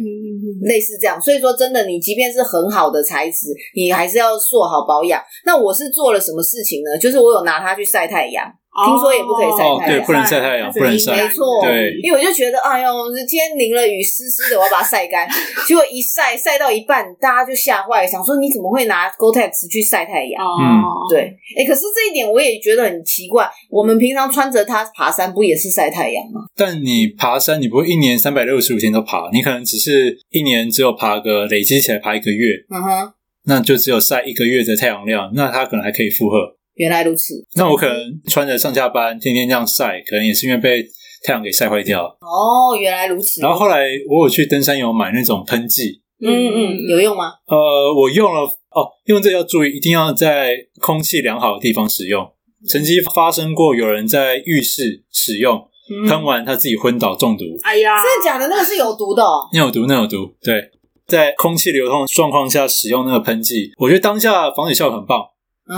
[0.63, 5.21] 类似这样，所以说真的，你即便是很好的材质，你还是要做好保养。
[5.45, 6.99] 那我是做了什么事情呢？
[6.99, 8.45] 就是我有拿它去晒太阳。
[8.75, 12.91] 听说也不可以晒太阳，对，不能晒太阳，不能晒，没错，对，因为我就觉得，哎呦，
[13.29, 15.29] 今天淋了雨，湿湿的，我要把它晒干。
[15.67, 20.43] 结果一晒晒到一半，大家就吓坏，想说你怎么会拿 Gore-Tex 去晒太阳？
[20.43, 23.49] 嗯，对，哎，可是这一点我也觉得很奇怪。
[23.71, 26.41] 我们平常穿着它爬山，不也是晒太阳吗？
[26.57, 33.13] 但你爬山，你不会一年三百六十五天都爬，你可能只是一年只有爬个累积起来爬一个月，嗯哼，
[33.45, 36.57] 那就只有晒一个月的太阳量，那它可能还可以负荷。
[36.75, 40.83] 原来如此，那我可能穿着上下班，天天这样晒，可能也是因为被
[41.25, 42.05] 太阳给晒坏掉。
[42.05, 43.41] 哦，原来如此。
[43.41, 47.33] 然后后来我有去登山有买那种喷剂，嗯嗯，有用吗？
[47.47, 52.29] 呃，我用了哦，用这要注意，一定要在空气良好的地方使用。
[52.69, 55.69] 曾经发生过有人在浴室使用，
[56.09, 57.45] 喷完他自己昏倒中毒。
[57.63, 58.49] 哎呀，真的假的？
[58.49, 60.35] 那个是有毒的哦，那有毒，那有毒。
[60.43, 60.71] 对，
[61.07, 65.21] 在空气流通状况下使用那个喷剂，我觉得当下防水效果很棒。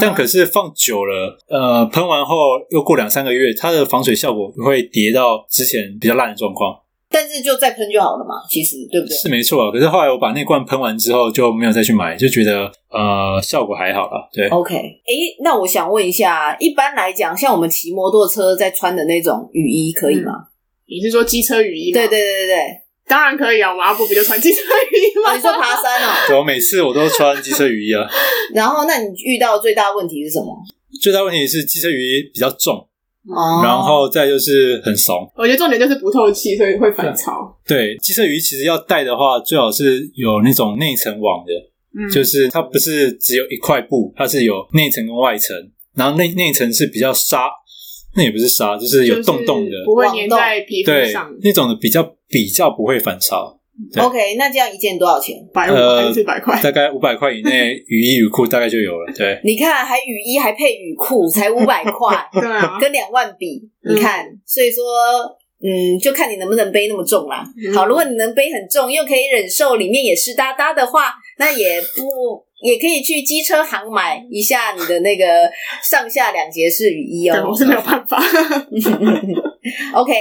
[0.01, 2.35] 但可是放久了，呃，喷完后
[2.71, 6.81] 又过两三个月，它的防水效果会跌到之前比较烂的状况。
[7.09, 9.17] 但是就再喷就好了嘛，其实对不对？
[9.17, 9.71] 是没错啊。
[9.71, 14.29] 可是后来我把那罐喷完之后就没有再去买，就觉得呃效果还好了。
[14.33, 14.75] 对，OK。
[14.75, 15.13] 哎，
[15.45, 20.33] 那我想问一下，一般来讲，像我们骑摩托车在穿的那种雨衣可以吗？
[20.33, 20.51] 嗯、
[20.89, 22.01] 你是说机车雨衣吗？
[22.01, 22.57] 对对对对对。
[23.09, 25.35] 当然可以啊，我们阿布不就穿机车雨衣吗？
[25.35, 26.13] 你说爬山哦？
[26.27, 28.05] 对，我每次我都穿机车雨衣啊。
[28.55, 30.57] 然后，那你遇到最大的问题是什么？
[31.01, 32.75] 最大问题是机车雨衣比较重，
[33.29, 35.31] 哦，然后再就是很怂。
[35.37, 37.57] 我觉得重点就是不透气，所以会反潮。
[37.67, 41.53] 对，机车雨衣其实要带的话，最好是有那种内层网的，
[41.97, 45.55] 嗯，就是它不是只有一块布，它是有内层跟外层，
[45.95, 47.49] 然后内内层是比较纱。
[48.17, 51.31] 那也不是纱，就是有洞洞的，不会粘在皮肤上。
[51.43, 53.61] 那种的比较比较不会反潮。
[53.99, 55.37] OK，那这样一件多少钱？
[55.53, 56.59] 百五还是百块？
[56.63, 59.13] 大概五百块以内， 雨衣雨裤大概就有了。
[59.15, 64.83] 对，你看，还雨衣还配雨裤，才五百块， 对啊，跟两万比，你看，所以说，
[65.61, 67.45] 嗯，就看你能不能背那么重啦。
[67.75, 72.46] 好，如果你能背很重，又可以忍受里面也湿哒哒的话，那也不。
[72.61, 75.25] 也可以去机车行买一下你的那个
[75.83, 77.47] 上下两节式雨衣哦。
[77.49, 78.17] 我是没有办法。
[79.95, 80.13] OK，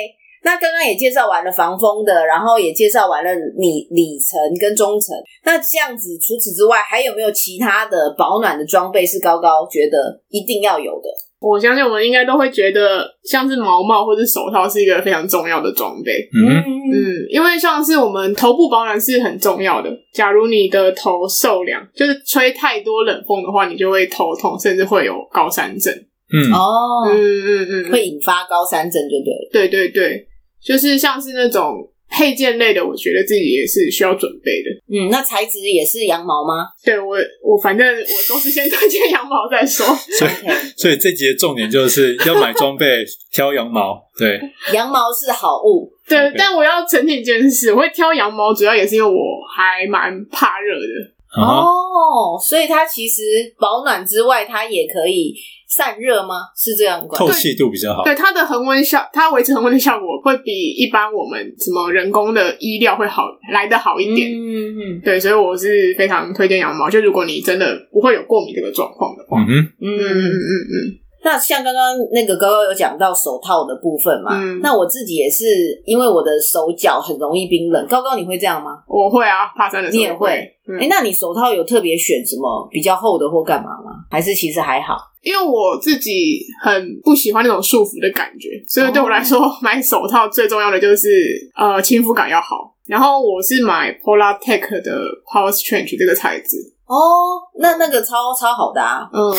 [0.44, 5.16] 那刚刚也介绍完了防风的，然后也介绍完了你里层跟中层。
[5.44, 11.10] 那这样子，除此之外，还有没有其他的保暖的装备是高高觉得一定要有的？
[11.40, 16.12] 我相信我们应该都会觉得，像是毛帽或者手套是一个非常重要的装备。
[16.34, 19.90] 嗯嗯，因为像是我们头部保暖是很重要的。
[20.14, 25.94] 假如你的头受凉，就是吹太多冷风的话，你就会头痛，甚至会有高山症。
[26.34, 29.50] 嗯哦，嗯嗯嗯，会引发高山症，就对了。
[29.52, 30.28] 对对对，
[30.64, 31.76] 就是像是那种。
[32.16, 34.70] 配件类的，我觉得自己也是需要准备的。
[34.88, 36.70] 嗯，那材质也是羊毛吗？
[36.84, 39.86] 对，我我反正我都是先推荐羊毛再说。
[40.18, 40.32] 所以
[40.78, 44.02] 所以这集的重点就是要买装备挑羊毛。
[44.18, 44.40] 对，
[44.74, 45.92] 羊毛是好物。
[46.08, 46.36] 对，Okay.
[46.38, 49.16] 但我要澄清一件事，我会挑羊毛，主要也是因为我
[49.54, 51.16] 还蛮怕热的。
[51.36, 51.66] Uh huh.
[51.68, 53.22] 哦，所以它其实
[53.60, 55.36] 保暖之外，它也可以。
[55.76, 56.36] 散热吗？
[56.56, 58.04] 是这样的，透气度比较好。
[58.04, 64.32] 对，它的恒温效，它维持恒温的效果会比一般我们什么人工的衣料会好来得好一点。
[64.32, 65.02] 嗯嗯嗯。
[65.04, 66.90] 对，所以我是非常推荐羊毛。
[66.90, 69.46] 就如果你真的不会有过敏这个状况的话，嗯
[69.82, 71.05] 嗯嗯嗯嗯嗯。
[71.26, 75.44] 那像刚刚那个高高有讲到手套的部分嘛，嗯，那我自己也是
[75.84, 77.88] 因为我的手脚很容易冰冷。
[77.88, 78.84] 高高你会这样吗？
[78.88, 80.30] 我会啊，爬山的时候你也会。
[80.30, 84.06] 哎、嗯欸，那你手套有特别选什么比较厚的或干嘛吗？
[84.12, 84.98] 还是其实还好？
[85.24, 91.10] 因为我自己很不喜欢那种束缚的感觉，所以对我来说，哦、 买手套最重要的就是
[91.58, 92.72] 呃亲肤感要好。
[92.86, 94.92] 然后我是买 Polartec 的
[95.26, 96.58] Power Strange 这个材质。
[96.88, 99.34] 哦，那那个超超好的啊，嗯，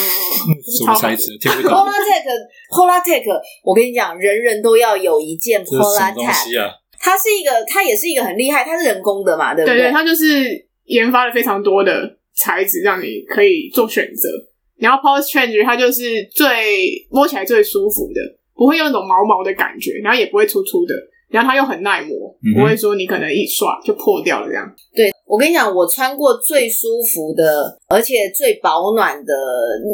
[0.77, 1.39] 什么材质？
[1.39, 1.71] 听不懂。
[1.71, 3.25] Polartec，Polartec，
[3.63, 6.73] 我跟你讲，人人都要有一件 Polartec 啊。
[6.99, 9.77] 它是一个，它也是一个很厉害，它是人工的嘛，对不对？
[9.79, 11.93] 对对，它就是研发了非常多的
[12.35, 14.29] 材质，让你可以做选择。
[14.77, 18.21] 然后 Power Stretch 它就是最摸起来最舒服的，
[18.55, 20.95] 不会有那种毛毛的感觉，然后也不会粗粗的。
[21.29, 24.65] 然后它又很耐磨，嗯、不会说你可能一刷就破掉了这样。
[24.95, 29.35] 对，我跟你讲，我穿过最舒服的，而且最保暖的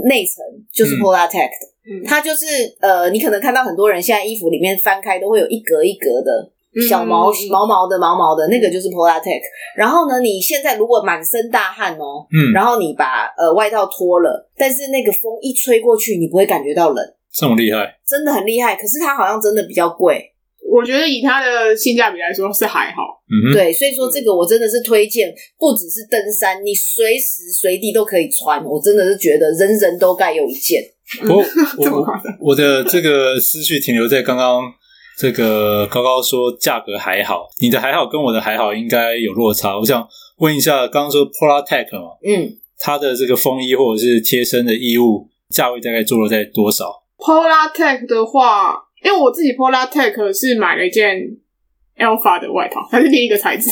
[0.05, 1.67] 内层就是 Polartec 的。
[1.85, 2.47] 嗯、它就是
[2.81, 9.41] 呃，你可能看到很多人现在衣服里面翻开都会有一格一格的，小毛毛毛的毛毛的那个就是 Polartec。
[9.75, 18.77] 然后呢，你现在如果满身大汗哦，嗯，然后你把呃外套脱了，但是那个风一吹过去，你不会感觉到冷，这么厉害，真的很厉害。
[18.77, 20.32] 可是它好像真的比较贵，
[20.73, 28.65] 我觉得以它的性价比来说是还好，嗯，对，所以说这个我真的是推荐，不只是登山，你随时随地都可以穿。
[28.65, 30.83] 我真的是觉得人人都该有一件。
[31.29, 31.37] 我
[31.85, 32.07] 我
[32.41, 34.63] 我的这个思绪停留在刚刚。
[35.15, 39.79] 这个高高说价格还好，你的还好跟我的还好应该有落差。
[39.79, 40.09] 我想
[40.39, 51.17] 问一下，刚刚说 Polartec 嘛，嗯，它的这个风衣或者是贴身的衣物价位大概做落在多少？Polartec 的话，因为我自己 Polar Tech 是买了一件
[51.97, 53.71] Alpha 的外套，它是另一个材质。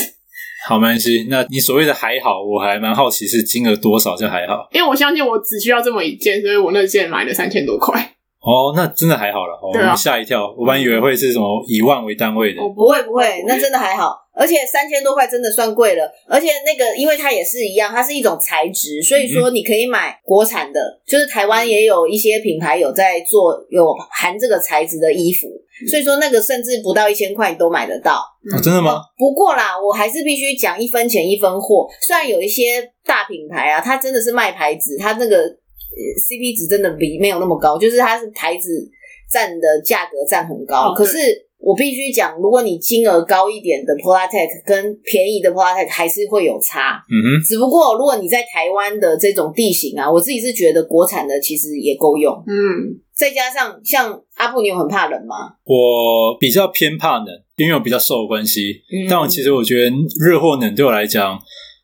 [0.66, 1.26] 好，没关系。
[1.30, 7.98] 那你所谓的还好，我还蛮好奇是金额多少就还好，因为我相信我只需要这么一件，所以我那件买了三千多块。
[8.40, 12.62] 哦，那真的还好了，我们吓一跳，我本来以为会是什么以万为单位的。
[12.62, 25.46] 我，不会不会，那真的还好，而且三千多块真的算贵了，而且那个因为它也是一样，它是一种材质，所以说你可以买国产的，就是台湾也有一些品牌有在做有含这个材质的衣服，
[25.90, 28.24] 所以说那个甚至不到一千块你都买得到。
[28.50, 28.92] 哦，真的吗？
[28.92, 38.90] 哦，不过啦，我还是必须讲一分钱一分货，虽然有一些大品牌啊，它真的是卖牌子，它那个 CP 值真的比没有那么高，就是它是牌子。
[39.32, 41.18] 占的价格占很高，可是
[41.60, 47.02] 我必须讲，如果你金额高一点的 Polartec 跟便宜的 Polartec 还是会有差。
[47.10, 47.44] 嗯哼。
[47.46, 52.32] 只不过如果你在台湾的这种地形啊，我自己是觉得国产的其实也够用。
[52.46, 52.98] 嗯。
[53.12, 55.36] 再加上像阿布，你有很怕冷吗？
[55.64, 57.26] 我比较偏怕冷，
[57.58, 58.82] 因为我比较瘦的关系。
[58.90, 59.06] 嗯。
[59.08, 59.90] 但我其实我觉得
[60.24, 61.38] 热或冷对我来讲，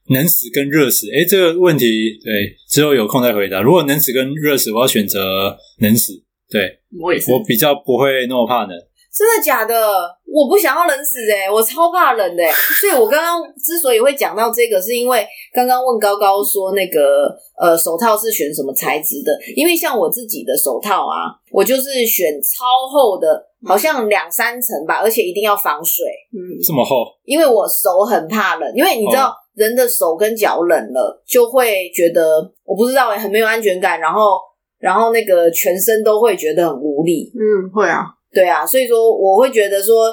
[0.09, 1.87] 冷死跟热死，诶，这个问题
[2.25, 3.61] 对之后有空再回答。
[3.61, 6.15] 如果冷死跟热死，我要选择冷死。
[6.49, 8.71] 对，我也是，我比较不会那么怕冷。
[9.17, 9.75] 真的假的？
[10.27, 12.43] 我不想要冷死诶，我超怕冷的。
[12.81, 19.33] 所以我刚刚之所以会讲到这个，是因为刚刚问高高说那个呃手套是选什么材质的？
[19.55, 26.05] 因为像我自己的手套啊，我就是选超厚的，好像两三层吧，而且一定要防水。
[26.35, 26.97] 嗯，这么厚？
[27.25, 34.21] 因为我手很怕冷，因为你知道人的手跟脚冷了，就会觉得我不知道诶，很没有安全感，然后。
[34.79, 40.13] 然后那个全身都会觉得很无力，嗯，会啊，对啊，所以说我会觉得说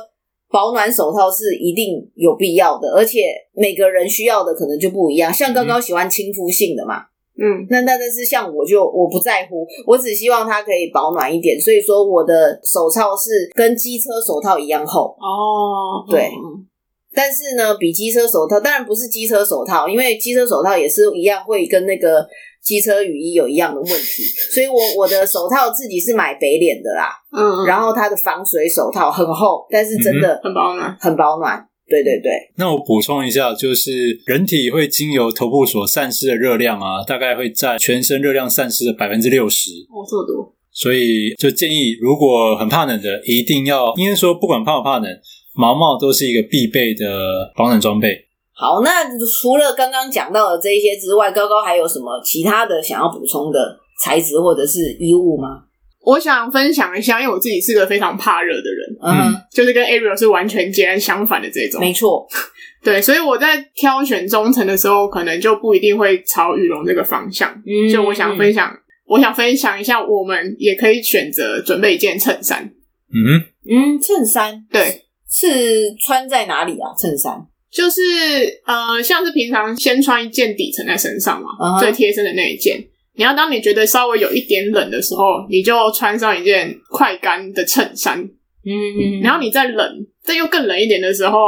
[0.49, 3.19] 保暖手套是一定有必要的，而且
[3.53, 5.33] 每个人需要的可能就不一样。
[5.33, 7.01] 像高高喜欢亲肤性的嘛，
[7.37, 16.65] 嗯，那那但是像我就我不在乎，我只希望它可以保暖一点，所以说我的手套是跟机车手套一样厚哦，对，嗯，
[17.13, 22.25] 但是呢，比机车手套当然不是机车手套，因为机车手套也是一样会跟那个。
[22.63, 24.23] 机车雨衣有一样的问题，
[24.53, 31.67] 所以我我的手套自己是买北脸的啦，嗯，然后它的防水手套很厚，但是真的很保暖，很保暖。
[31.85, 32.31] 对对对。
[32.55, 39.69] 那我补充一下，就是人体会经由头部所散失的热量啊，大概会占全身热量散失的百分之六十。
[39.89, 40.55] 哦，这么多。
[40.71, 45.11] 所以就建议，如果很怕冷的，一定要，应该说不管怕不怕冷，
[45.53, 48.25] 毛毛都是一个必备的保暖装备。
[48.55, 49.03] 好，那
[49.41, 55.63] 除了刚刚讲到的这一些之外，高高还有什么其他的想要补充的材质或者是衣物吗？
[56.05, 61.79] 我想分享一下，因为我自己是个非常怕热的人，嗯，就是跟 Ariel 是完全截然相反的这种。
[61.79, 62.27] 没错，
[62.83, 67.49] 对，所以我在挑选中层的时候，可能就不一定会朝羽绒这个方向。
[67.65, 72.63] 嗯，所以我想分享，我想分享一下，我们也可以选择准备一件衬衫。
[73.09, 76.93] 嗯嗯，衬衫，对，是穿在哪里啊？
[76.97, 77.47] 衬衫。
[77.73, 78.01] 就是
[78.67, 81.79] 呃，像是平常先穿一件底层在身上嘛，uh huh.
[81.81, 82.77] 最贴身的那一件。
[83.15, 88.19] 你要当你觉得稍微有一点冷的时候，你就穿上一件快干的衬衫。
[88.19, 89.23] 嗯嗯、uh。
[89.23, 91.39] 然后你再冷，再又更冷一点的时候，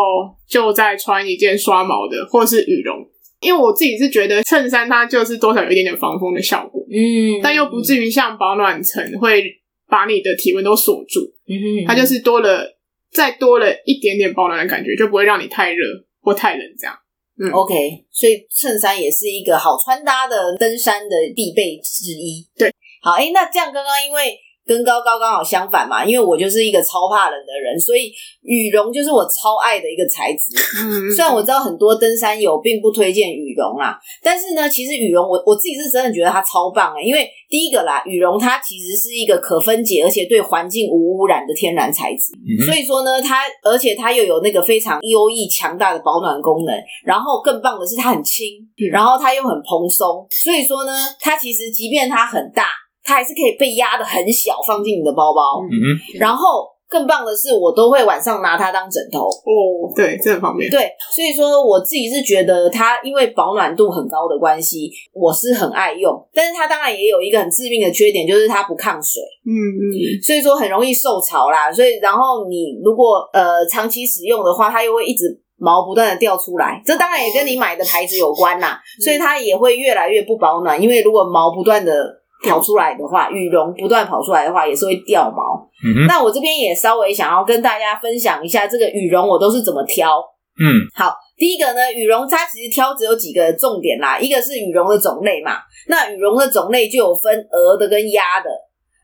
[0.50, 2.98] 就再穿一件刷毛的或是羽绒。
[3.42, 7.40] 因为我自己是觉得衬衫它就是多少有一点点防风的效果，嗯、uh，huh.
[7.44, 9.44] 但又不至于像保暖层会
[9.88, 11.20] 把你的体温都锁住。
[11.48, 11.88] 嗯、uh.
[11.88, 12.76] 它就是多了
[13.12, 15.84] 再多了一点点保暖的感觉，就不会让你太热。
[16.26, 16.98] 或太冷这样，
[17.40, 22.46] 嗯，OK，所以衬衫也是一个好穿搭的登山的必备之一。
[22.58, 24.38] 对，好，哎、欸，那这样刚刚因为。
[24.66, 30.58] 跟高高刚好相反嘛，因为我就是一个超怕冷的人，所以羽绒就是我超爱的一个材质。
[30.82, 46.74] 嗯，虽然我知道很多登山友并不推荐羽绒啦，但是呢，其实羽绒我我自己是真的觉得它超棒诶，因为第一个啦，羽绒它其实是一个可分解而且对环境无污染的天然材质，嗯、所以说呢，它而且它又有那个非常优异强大的保暖功能，
[47.06, 48.48] 然后更棒的是它很轻，
[48.92, 52.66] 然后它又很蓬松，所以说呢，它其实即便它很大。
[53.06, 55.62] 它还是可以被压得很小，放进你的包包。
[55.64, 56.20] 嗯哼。
[56.20, 59.28] 然后更更棒的是，我都会晚上拿它当枕头。
[59.28, 60.72] 哦，对，这很方便。
[60.72, 66.12] 对，所以说我自己是觉得它因为保暖度很高的关系，我是很爱用。
[66.34, 69.22] 但是它当然也有一个很致命的缺点，就是它不抗水。
[69.46, 69.84] 嗯嗯。
[70.24, 71.72] 所以说很容易受潮啦。
[71.72, 76.82] 所以然后你如果呃长期使用的话，它又会一直毛不断的掉出来。
[76.86, 78.80] 这当然也跟你买的牌子有关啦。
[79.04, 82.22] 所以它也会越来越不保暖，因为如果毛不断的。
[82.46, 85.68] 跑出来的话，羽绒不断跑出来的话，也是会掉毛。
[85.84, 86.06] 嗯。
[86.08, 90.24] 那我这边也稍微想要跟大家分享一下，这个羽绒我都是怎么挑。
[90.58, 95.58] 嗯，好，第一个呢，羽绒它其实挑只有几个重点啦，一个是羽绒的种类嘛。
[95.90, 98.50] 那羽绒的种类就有分鹅的跟鸭的。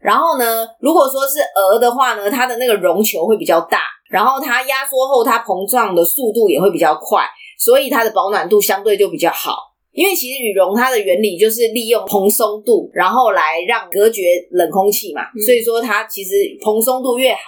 [0.01, 7.25] 然后呢，如果说是鹅的话呢，它的那个绒球会比较大，然后它压缩后它膨胀的速度也会比较快，
[7.59, 9.70] 所以它的保暖度相对就比较好。
[9.93, 16.29] 因为其实羽绒它的原理就是利用蓬松度，然后来让隔绝冷空气嘛，所以说它其实
[16.61, 17.39] 蓬松度越好，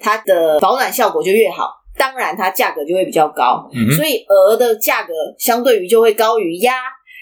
[0.00, 3.70] 它的保暖效果就越好，当然它价格就会比较高。
[3.72, 6.74] 嗯、所以鹅的价格相对于就会高于鸭，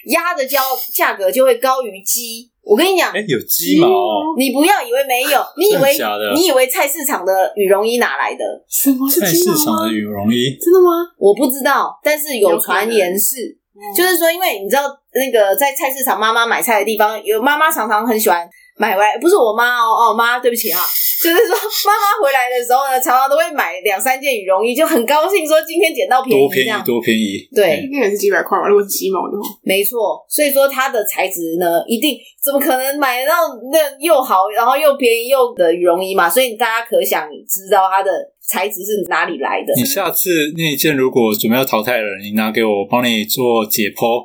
[0.07, 0.61] 鸭的价
[0.95, 2.49] 价格就会高于鸡。
[2.63, 5.91] 我跟你讲，哎，有鸡毛、哦，你不要以为没有， 你以为
[6.35, 8.45] 你以为菜市场的羽绒衣哪来的？
[8.69, 10.57] 什么是菜市场的羽绒衣？
[10.61, 10.89] 真的吗？
[11.19, 13.60] 我不知道，但是有传言是。
[13.97, 14.83] 就是说，因为你知道
[15.15, 18.49] 那个在菜市场妈妈买菜的地方，有妈妈常常很喜欢
[18.81, 20.81] 买回来，不是我妈哦哦妈，对不起哈。
[21.21, 21.53] 就是说，
[21.85, 27.47] 妈妈回来的时候呢，常常都会买两三件羽绒衣，就很高兴说今天捡到便宜，多便宜多便宜。
[27.55, 29.45] 对，应该也是几百块吧，如果是鸡毛的话。
[29.63, 33.33] 没错，所以说它的材质呢，一定怎么可能买到
[33.71, 36.31] 那又好，然后又便宜又的羽绒衣嘛？
[36.31, 38.11] 所以大家可想知道它的
[38.49, 39.75] 材质是哪里来的。
[39.77, 44.25] 你下次那一件如果准备要淘汰了，你拿给我，帮你做解剖，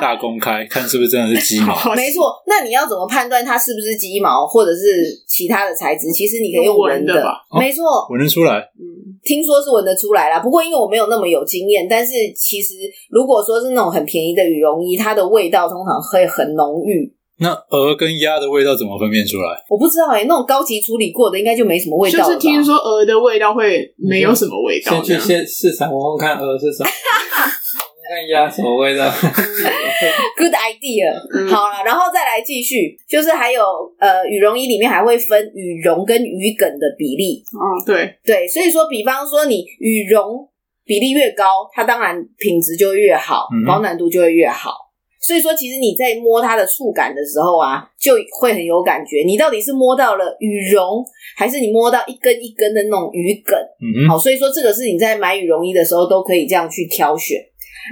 [0.00, 1.76] 大公开，看是不是真的是鸡毛。
[1.94, 4.78] 没错，那你要怎么判断它是不是鸡毛，或者是
[5.26, 6.10] 其他的材质？
[6.12, 8.58] 其实你可以用闻的，吧没错，闻得出来。
[8.78, 10.40] 嗯，听说是闻得出来啦。
[10.40, 12.74] 不过因为我没有那么有经验，但是其实
[13.10, 17.14] 如果说是那种很便宜的羽绒衣，它的味道通常会很浓郁。
[17.42, 19.64] 那鹅跟鸭的味道怎么分辨出来？
[19.70, 22.18] 我不知道哎、欸，那种高级处理过的应该就没什么味道。
[22.26, 25.02] 就是听说鹅的味道会没有什么味道。
[25.02, 26.90] 先去先市场闻闻看鹅是什么。
[28.10, 29.06] 看鸭什么味道？
[30.36, 31.14] Good idea。
[31.32, 33.62] 嗯、好了，然后再来继续，就是还有
[34.00, 37.40] 呃，羽绒衣里面还会分羽绒跟羽梗的比例。
[37.52, 40.48] 哦，对对，所以说，比方说你羽绒
[40.84, 44.72] 比例越高，它当然品质就越好，嗯、保暖度就会越好。
[45.22, 49.22] 所以说，其实你在摸它的触感的时候啊，就会很有感觉。
[49.24, 51.04] 你到底是摸到了羽绒，
[51.36, 53.56] 还是你摸到一根一根的那种羽梗？
[53.78, 57.38] 嗯哼，好，所以说这个是你在买羽绒衣的时候都可以这样去挑选。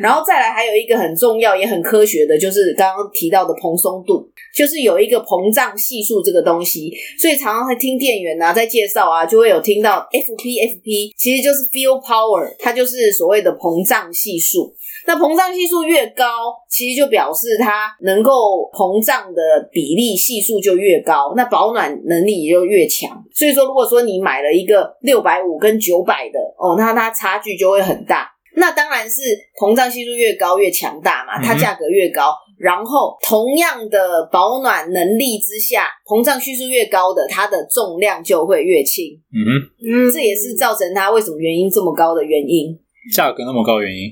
[0.01, 14.74] 然后再来还有一个很重要也很科学的，就是刚刚提到的蓬松度，就是有一个膨胀系数这个东西，所以常常会听店员啊在介绍啊，就会有听到 FP FP，其实就是 Feel Power，它就是所谓的膨胀系数。
[15.07, 16.24] 那膨胀系数越高，
[16.68, 23.24] 其实就表示它能够膨胀的比例系数就越高，那保暖能力也就越强。
[23.32, 28.28] 所以说，如果说你买了一个六百五跟九百的哦，那它差距就会很大。
[28.59, 29.20] 那当然是
[29.59, 32.30] 膨胀系数越高越强大嘛，它价格越高。
[32.30, 39.14] 嗯、然后同样的保暖能力之下，膨胀系数越高的，它的重量就会越轻。
[39.32, 39.48] 嗯哼，
[39.86, 42.76] 嗯，这也是造成它为什么原因这么高的原因。
[43.14, 44.11] 价格那么高原因？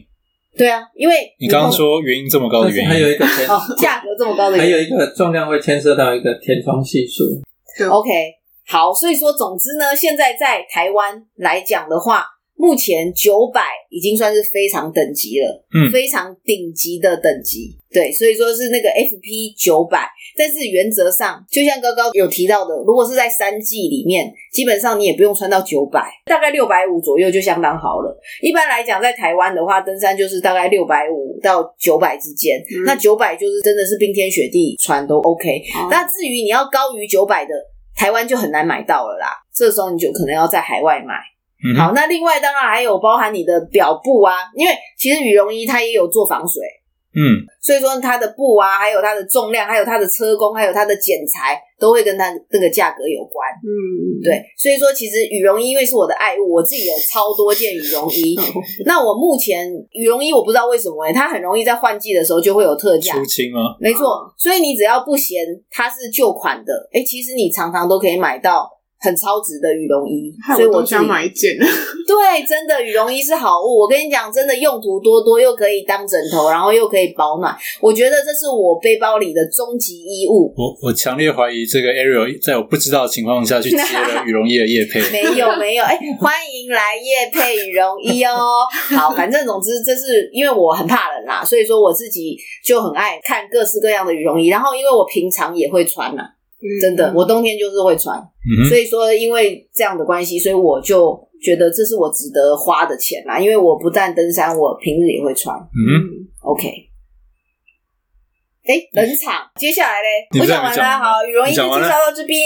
[0.57, 7.25] 对啊，因为你刚刚说原因这么高的原因，还有 一个哦，价格这么高的原因，还有一个重量会牵涉到一个填充系数。
[7.91, 8.11] OK，
[8.67, 12.27] 好，所以说总之呢，现在在台湾来讲的话。
[12.57, 20.09] 目前九百已经算是非常等级了，嗯，非常顶级的等级，对，所以说是那个 FP 九百。
[20.39, 28.21] 但是原则上，就像刚刚有提到的，如果是在三季里面，基本上你也不用穿到九百，大概六百五左右就相当好了。
[28.43, 32.59] 一般来讲，在台湾的话，登山就是大概六百五到九百之间。
[32.59, 35.63] 嗯、那九百就是真的是冰天雪地穿都 OK。
[35.75, 37.53] 嗯、那至于你要高于九百的，
[37.97, 39.29] 台湾就很难买到了啦。
[39.55, 41.15] 这时候你就可能要在海外买。
[41.77, 46.63] 好，那另外当然还有包含你的表布啊，因为其实羽绒衣它也有做防水，
[47.17, 58.37] 嗯，所以说它的布啊，还有它的重量，还有它的车工，还有它的剪裁，都会跟它那个价格有关，嗯，对，所以说其实羽绒衣因为是我的爱物，我自己有超多件羽绒衣。
[58.85, 63.61] 那我目前羽绒衣我不知道为什么哎、欸，它很容易在换季的时候就会有特价，出清吗？
[63.81, 68.76] 没错，所以你只要不嫌它是旧款的，哎、欸，其实你常常都可以买到。
[68.99, 71.57] 很超值的羽绒衣，所以我想买一件。
[71.61, 73.81] 对，真的羽绒衣是好物。
[73.81, 77.55] 我跟你讲，真的用途多多，又可以当枕头，然后又可以保暖。
[77.81, 80.53] 我觉得这是我背包里的终极衣物。
[80.57, 85.01] 我我强烈怀疑这个 Ariel 在我不知道的情况下去接了羽绒衣的夜配。
[85.13, 88.65] 没有没有，哎、欸，欢迎来夜配羽绒衣哦。
[88.97, 94.49] 好，反正总之这是因为我很怕冷啦，所以说我自己就很爱看各式各样的羽绒衣。
[94.49, 96.33] 然后因为我平常也会穿啦。
[96.81, 103.39] 真的，我冬天就是会穿，嗯、所以说因为这样的关系，所以我就觉得这是我值得花的钱啦。
[103.39, 105.57] 因为我不但登山，我平日也会穿。
[105.57, 106.69] 嗯，OK。
[108.65, 112.41] 哎，冷场，嗯、接下来嘞，我讲完了，好，羽绒衣就介绍到这边。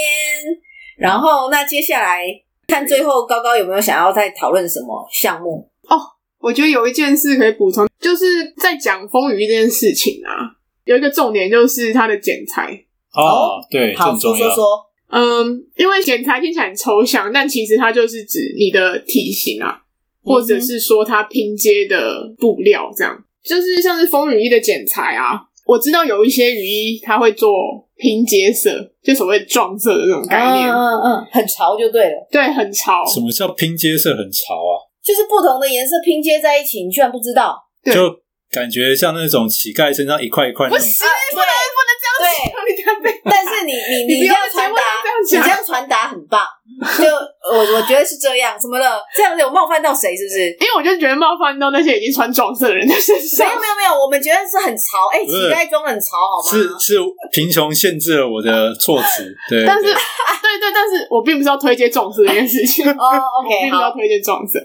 [0.99, 2.27] 然后，那接下来
[2.66, 5.66] 看最后高高有没有想要再讨论什么项目？
[5.89, 5.97] 哦，
[6.39, 10.45] 我觉得有一件事可以补充，就是在讲风雨衣这件事情啊，
[10.85, 12.85] 有一个重点就是它的剪裁。
[13.15, 14.65] 哦，对，好，说说说，
[15.11, 19.79] 嗯，因为剪裁听起来很抽象，但其实它就是指你的体型啊，
[20.23, 25.41] 或者是说它拼接的布料，这样，就是像是风雨衣的剪裁啊。
[25.67, 27.51] 我知道有一些雨衣它会做
[27.97, 28.71] 拼接色，
[29.03, 33.05] 就所谓撞色的这种概念，嗯嗯嗯，很潮就对了，对，很潮。
[33.07, 34.91] 什么叫拼接色很潮啊？
[35.03, 37.57] 就是不同的颜色拼接在一起，你居然不知道？
[37.85, 40.79] 就感觉像那种乞丐身上一块一块那种。
[40.79, 42.80] 不行，不能不能这样子。
[43.24, 43.72] 但是你
[44.07, 44.82] 你你这样传达，
[45.30, 46.40] 你这样传达很棒。
[46.80, 49.03] 就我我觉得是这样，怎么了？
[49.14, 50.16] 这样有冒犯到谁？
[50.16, 50.46] 是不是？
[50.61, 53.46] 因为我就觉得冒犯到那些已经穿撞色的人的身上。
[53.46, 55.11] 没有没有没有，我们觉得是很潮。
[55.12, 56.78] 哎、欸，乞丐装很潮，好吗？
[56.78, 56.98] 是是，
[57.32, 59.26] 贫穷限制了我的措辞。
[59.51, 62.88] 对，但是对对，但是我并不是要推荐撞色这件事情。
[62.88, 64.59] 哦，OK，我并不是要推荐撞色。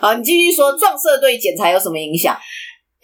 [0.00, 2.36] 好，你继续说，撞色对剪裁有什么影响？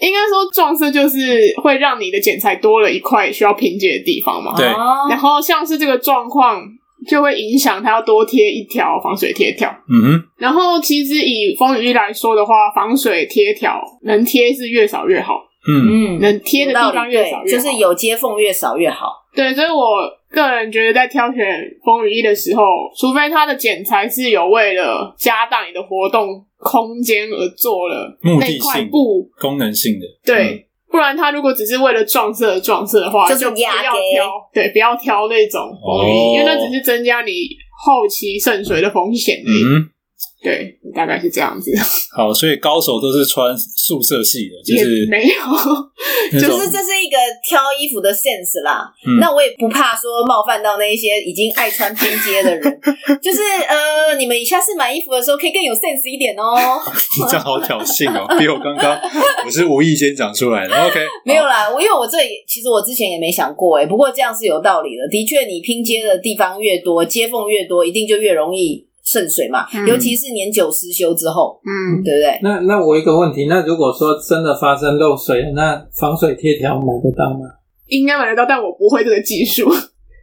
[0.02, 4.52] 应该说撞色就是会让你的剪裁多了一块需要拼接的地方嘛。
[4.56, 4.66] 对。
[5.08, 6.60] 然后像是这个状况，
[7.08, 9.70] 就会影响它要多贴一条防水贴条。
[9.88, 10.24] 嗯哼。
[10.36, 15.34] 然后其实以风雨衣来说的话，防水贴条能贴是越少越好。
[15.68, 16.20] 嗯嗯。
[16.20, 17.62] 能贴的地方越少越好。
[17.62, 19.22] 就是有接缝越少越好。
[19.34, 21.44] 对，所以我个人觉得在挑选
[21.84, 22.64] 风雨衣的时候，
[22.98, 26.44] 除非它的剪裁是有为了加大你的活动。
[26.64, 33.90] 空间而做了那块布，功能性的，对，嗯、不然它如果只是为了撞色而撞色的话，就不要挑，
[34.54, 37.32] 对，不要挑那种风雨衣，哦、因为那只是增加你
[37.84, 39.64] 后期渗水的风险而已。
[39.64, 39.90] 嗯
[40.42, 41.70] 对，大概是这样子。
[42.10, 47.16] 好，所以高手都是穿素色系的，就是没有，就是这是一个
[47.48, 48.92] 挑衣服的 sense 啦。
[49.06, 52.80] 嗯、那我也不怕说冒犯到那一些已经爱穿拼接的人，
[53.22, 56.58] 就是呃，你们下次买衣服的时候可以更有 sense 一点哦。
[57.22, 59.00] 你这样好挑衅哦，比我刚刚
[59.46, 60.74] 我是无意间讲出来的。
[60.74, 65.08] OK，没有啦，我因为我这里其实我之前也没想过哎，不过这样是有道理的。
[65.08, 68.88] 的确，你拼接的地方越多，接缝越多，一定就越容易。
[69.04, 72.38] 渗水嘛，嗯、尤其是年久失修之后，嗯，对不对？
[72.42, 77.46] 那那我一个问题，那如果说真的发生漏水，那防水贴条买得到吗？
[77.88, 79.68] 应该买得到，但我不会这个技术。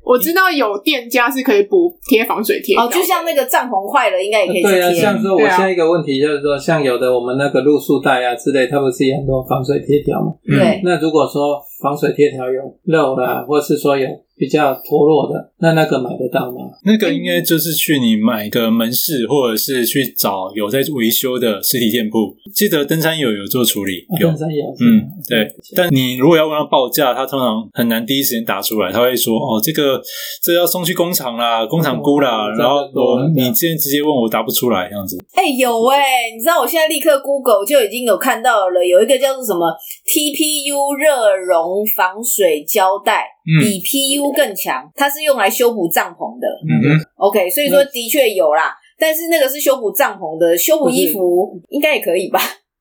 [0.05, 4.71] 我知道有店家是可以补贴防水贴哦，就像那个帐篷坏了，应该也可以贴。
[4.71, 10.34] 对啊，像说我下一个问题就是说，像有的我们那个露宿带啊之类，它不是有很多防水贴条吗？
[10.47, 10.82] 对。
[10.84, 14.07] 那如果说防水贴条有漏了，或是说有。
[14.39, 16.71] 比较脱落的，那那个买得到吗？
[16.86, 22.34] 那个应该就是去你买个门市，或者是去找有在维修的实体店铺。
[22.55, 25.53] 记得登山友有做处理，登山友，嗯，对。
[25.75, 30.01] 但你如果要问他报价，他通常很难第一时间答出来，他会说：“哦，这个
[30.41, 32.47] 这个、要送去工厂啦，工厂估啦。
[32.55, 35.17] 嗯”然后我你之前直接问我答不出来这样子。
[35.36, 39.67] 哎、欸，有哎、欸，你知道我现在立刻 Google 就已经有看到了，有一个叫做什么
[40.07, 43.26] TPU 热熔防水胶带。
[43.61, 46.47] 比 PU 更强，它是用来修补帐篷的。
[46.70, 52.39] 嗯哼，OK，所以说的确有啦，嗯、但是那个是修补帐篷的，修补衣服应该也可以吧？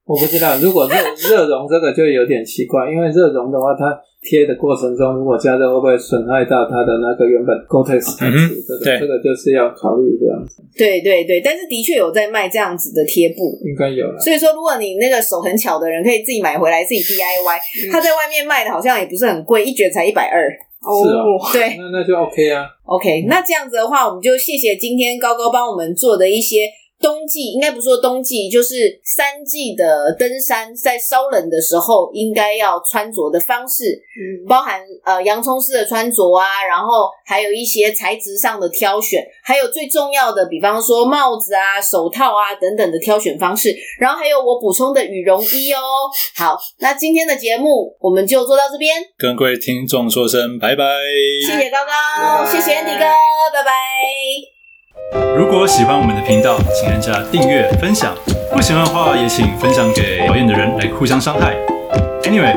[0.08, 0.96] 我不知道，如果热
[1.28, 3.92] 热熔这个就有点奇怪，因为热熔的话，它
[4.22, 8.64] 贴的过程中如果加热会不会损害到它的那个原本 Gore-Tex 材质？
[8.66, 10.64] 这个这个就是要考虑这样子。
[10.74, 14.06] 对对对，但是的确有在卖这样子的贴布，应该有。
[14.18, 17.92] 所以说，如果你那个手很巧的人，可以自己买回来自己 DIY。
[17.92, 20.48] 他、嗯、在外面卖的好像也不是很贵，一卷才一百二。
[20.80, 22.64] 哦，是啊，对，那那就 OK 啊。
[22.86, 26.64] OK，那这样子的话，我们就谢谢今天高高帮我们做的一些。
[27.00, 45.80] 冬季应该不说冬季，就是三季的登山，在稍冷的时候应该要穿着的方式，嗯，包含呃洋葱式的穿着啊，然后还有一些材质上的挑选，还有最重要的，比方说帽子啊、手套啊等等的挑选方式，然后还有我补充的羽绒衣哦。
[46.34, 50.84] 好，那今天的节目我们就做到这边，跟各位听众说声拜拜，
[51.46, 53.04] 谢谢高高，拜拜谢谢 Andy 哥，
[53.52, 54.57] 拜拜。
[55.36, 58.12] 如果喜欢我们的频道，请按下订阅、分享；
[58.52, 61.54] 不喜欢的话，也请分享给讨厌的人来互相伤害。
[62.24, 62.54] Anyway，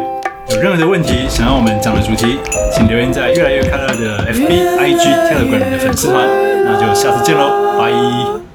[0.50, 2.40] 有任何的问题想要我们讲的主题，
[2.74, 6.28] 请留言在越来越快乐的 FB、IG、Telegram 的粉丝团。
[6.66, 8.51] 那就下次见喽，拜。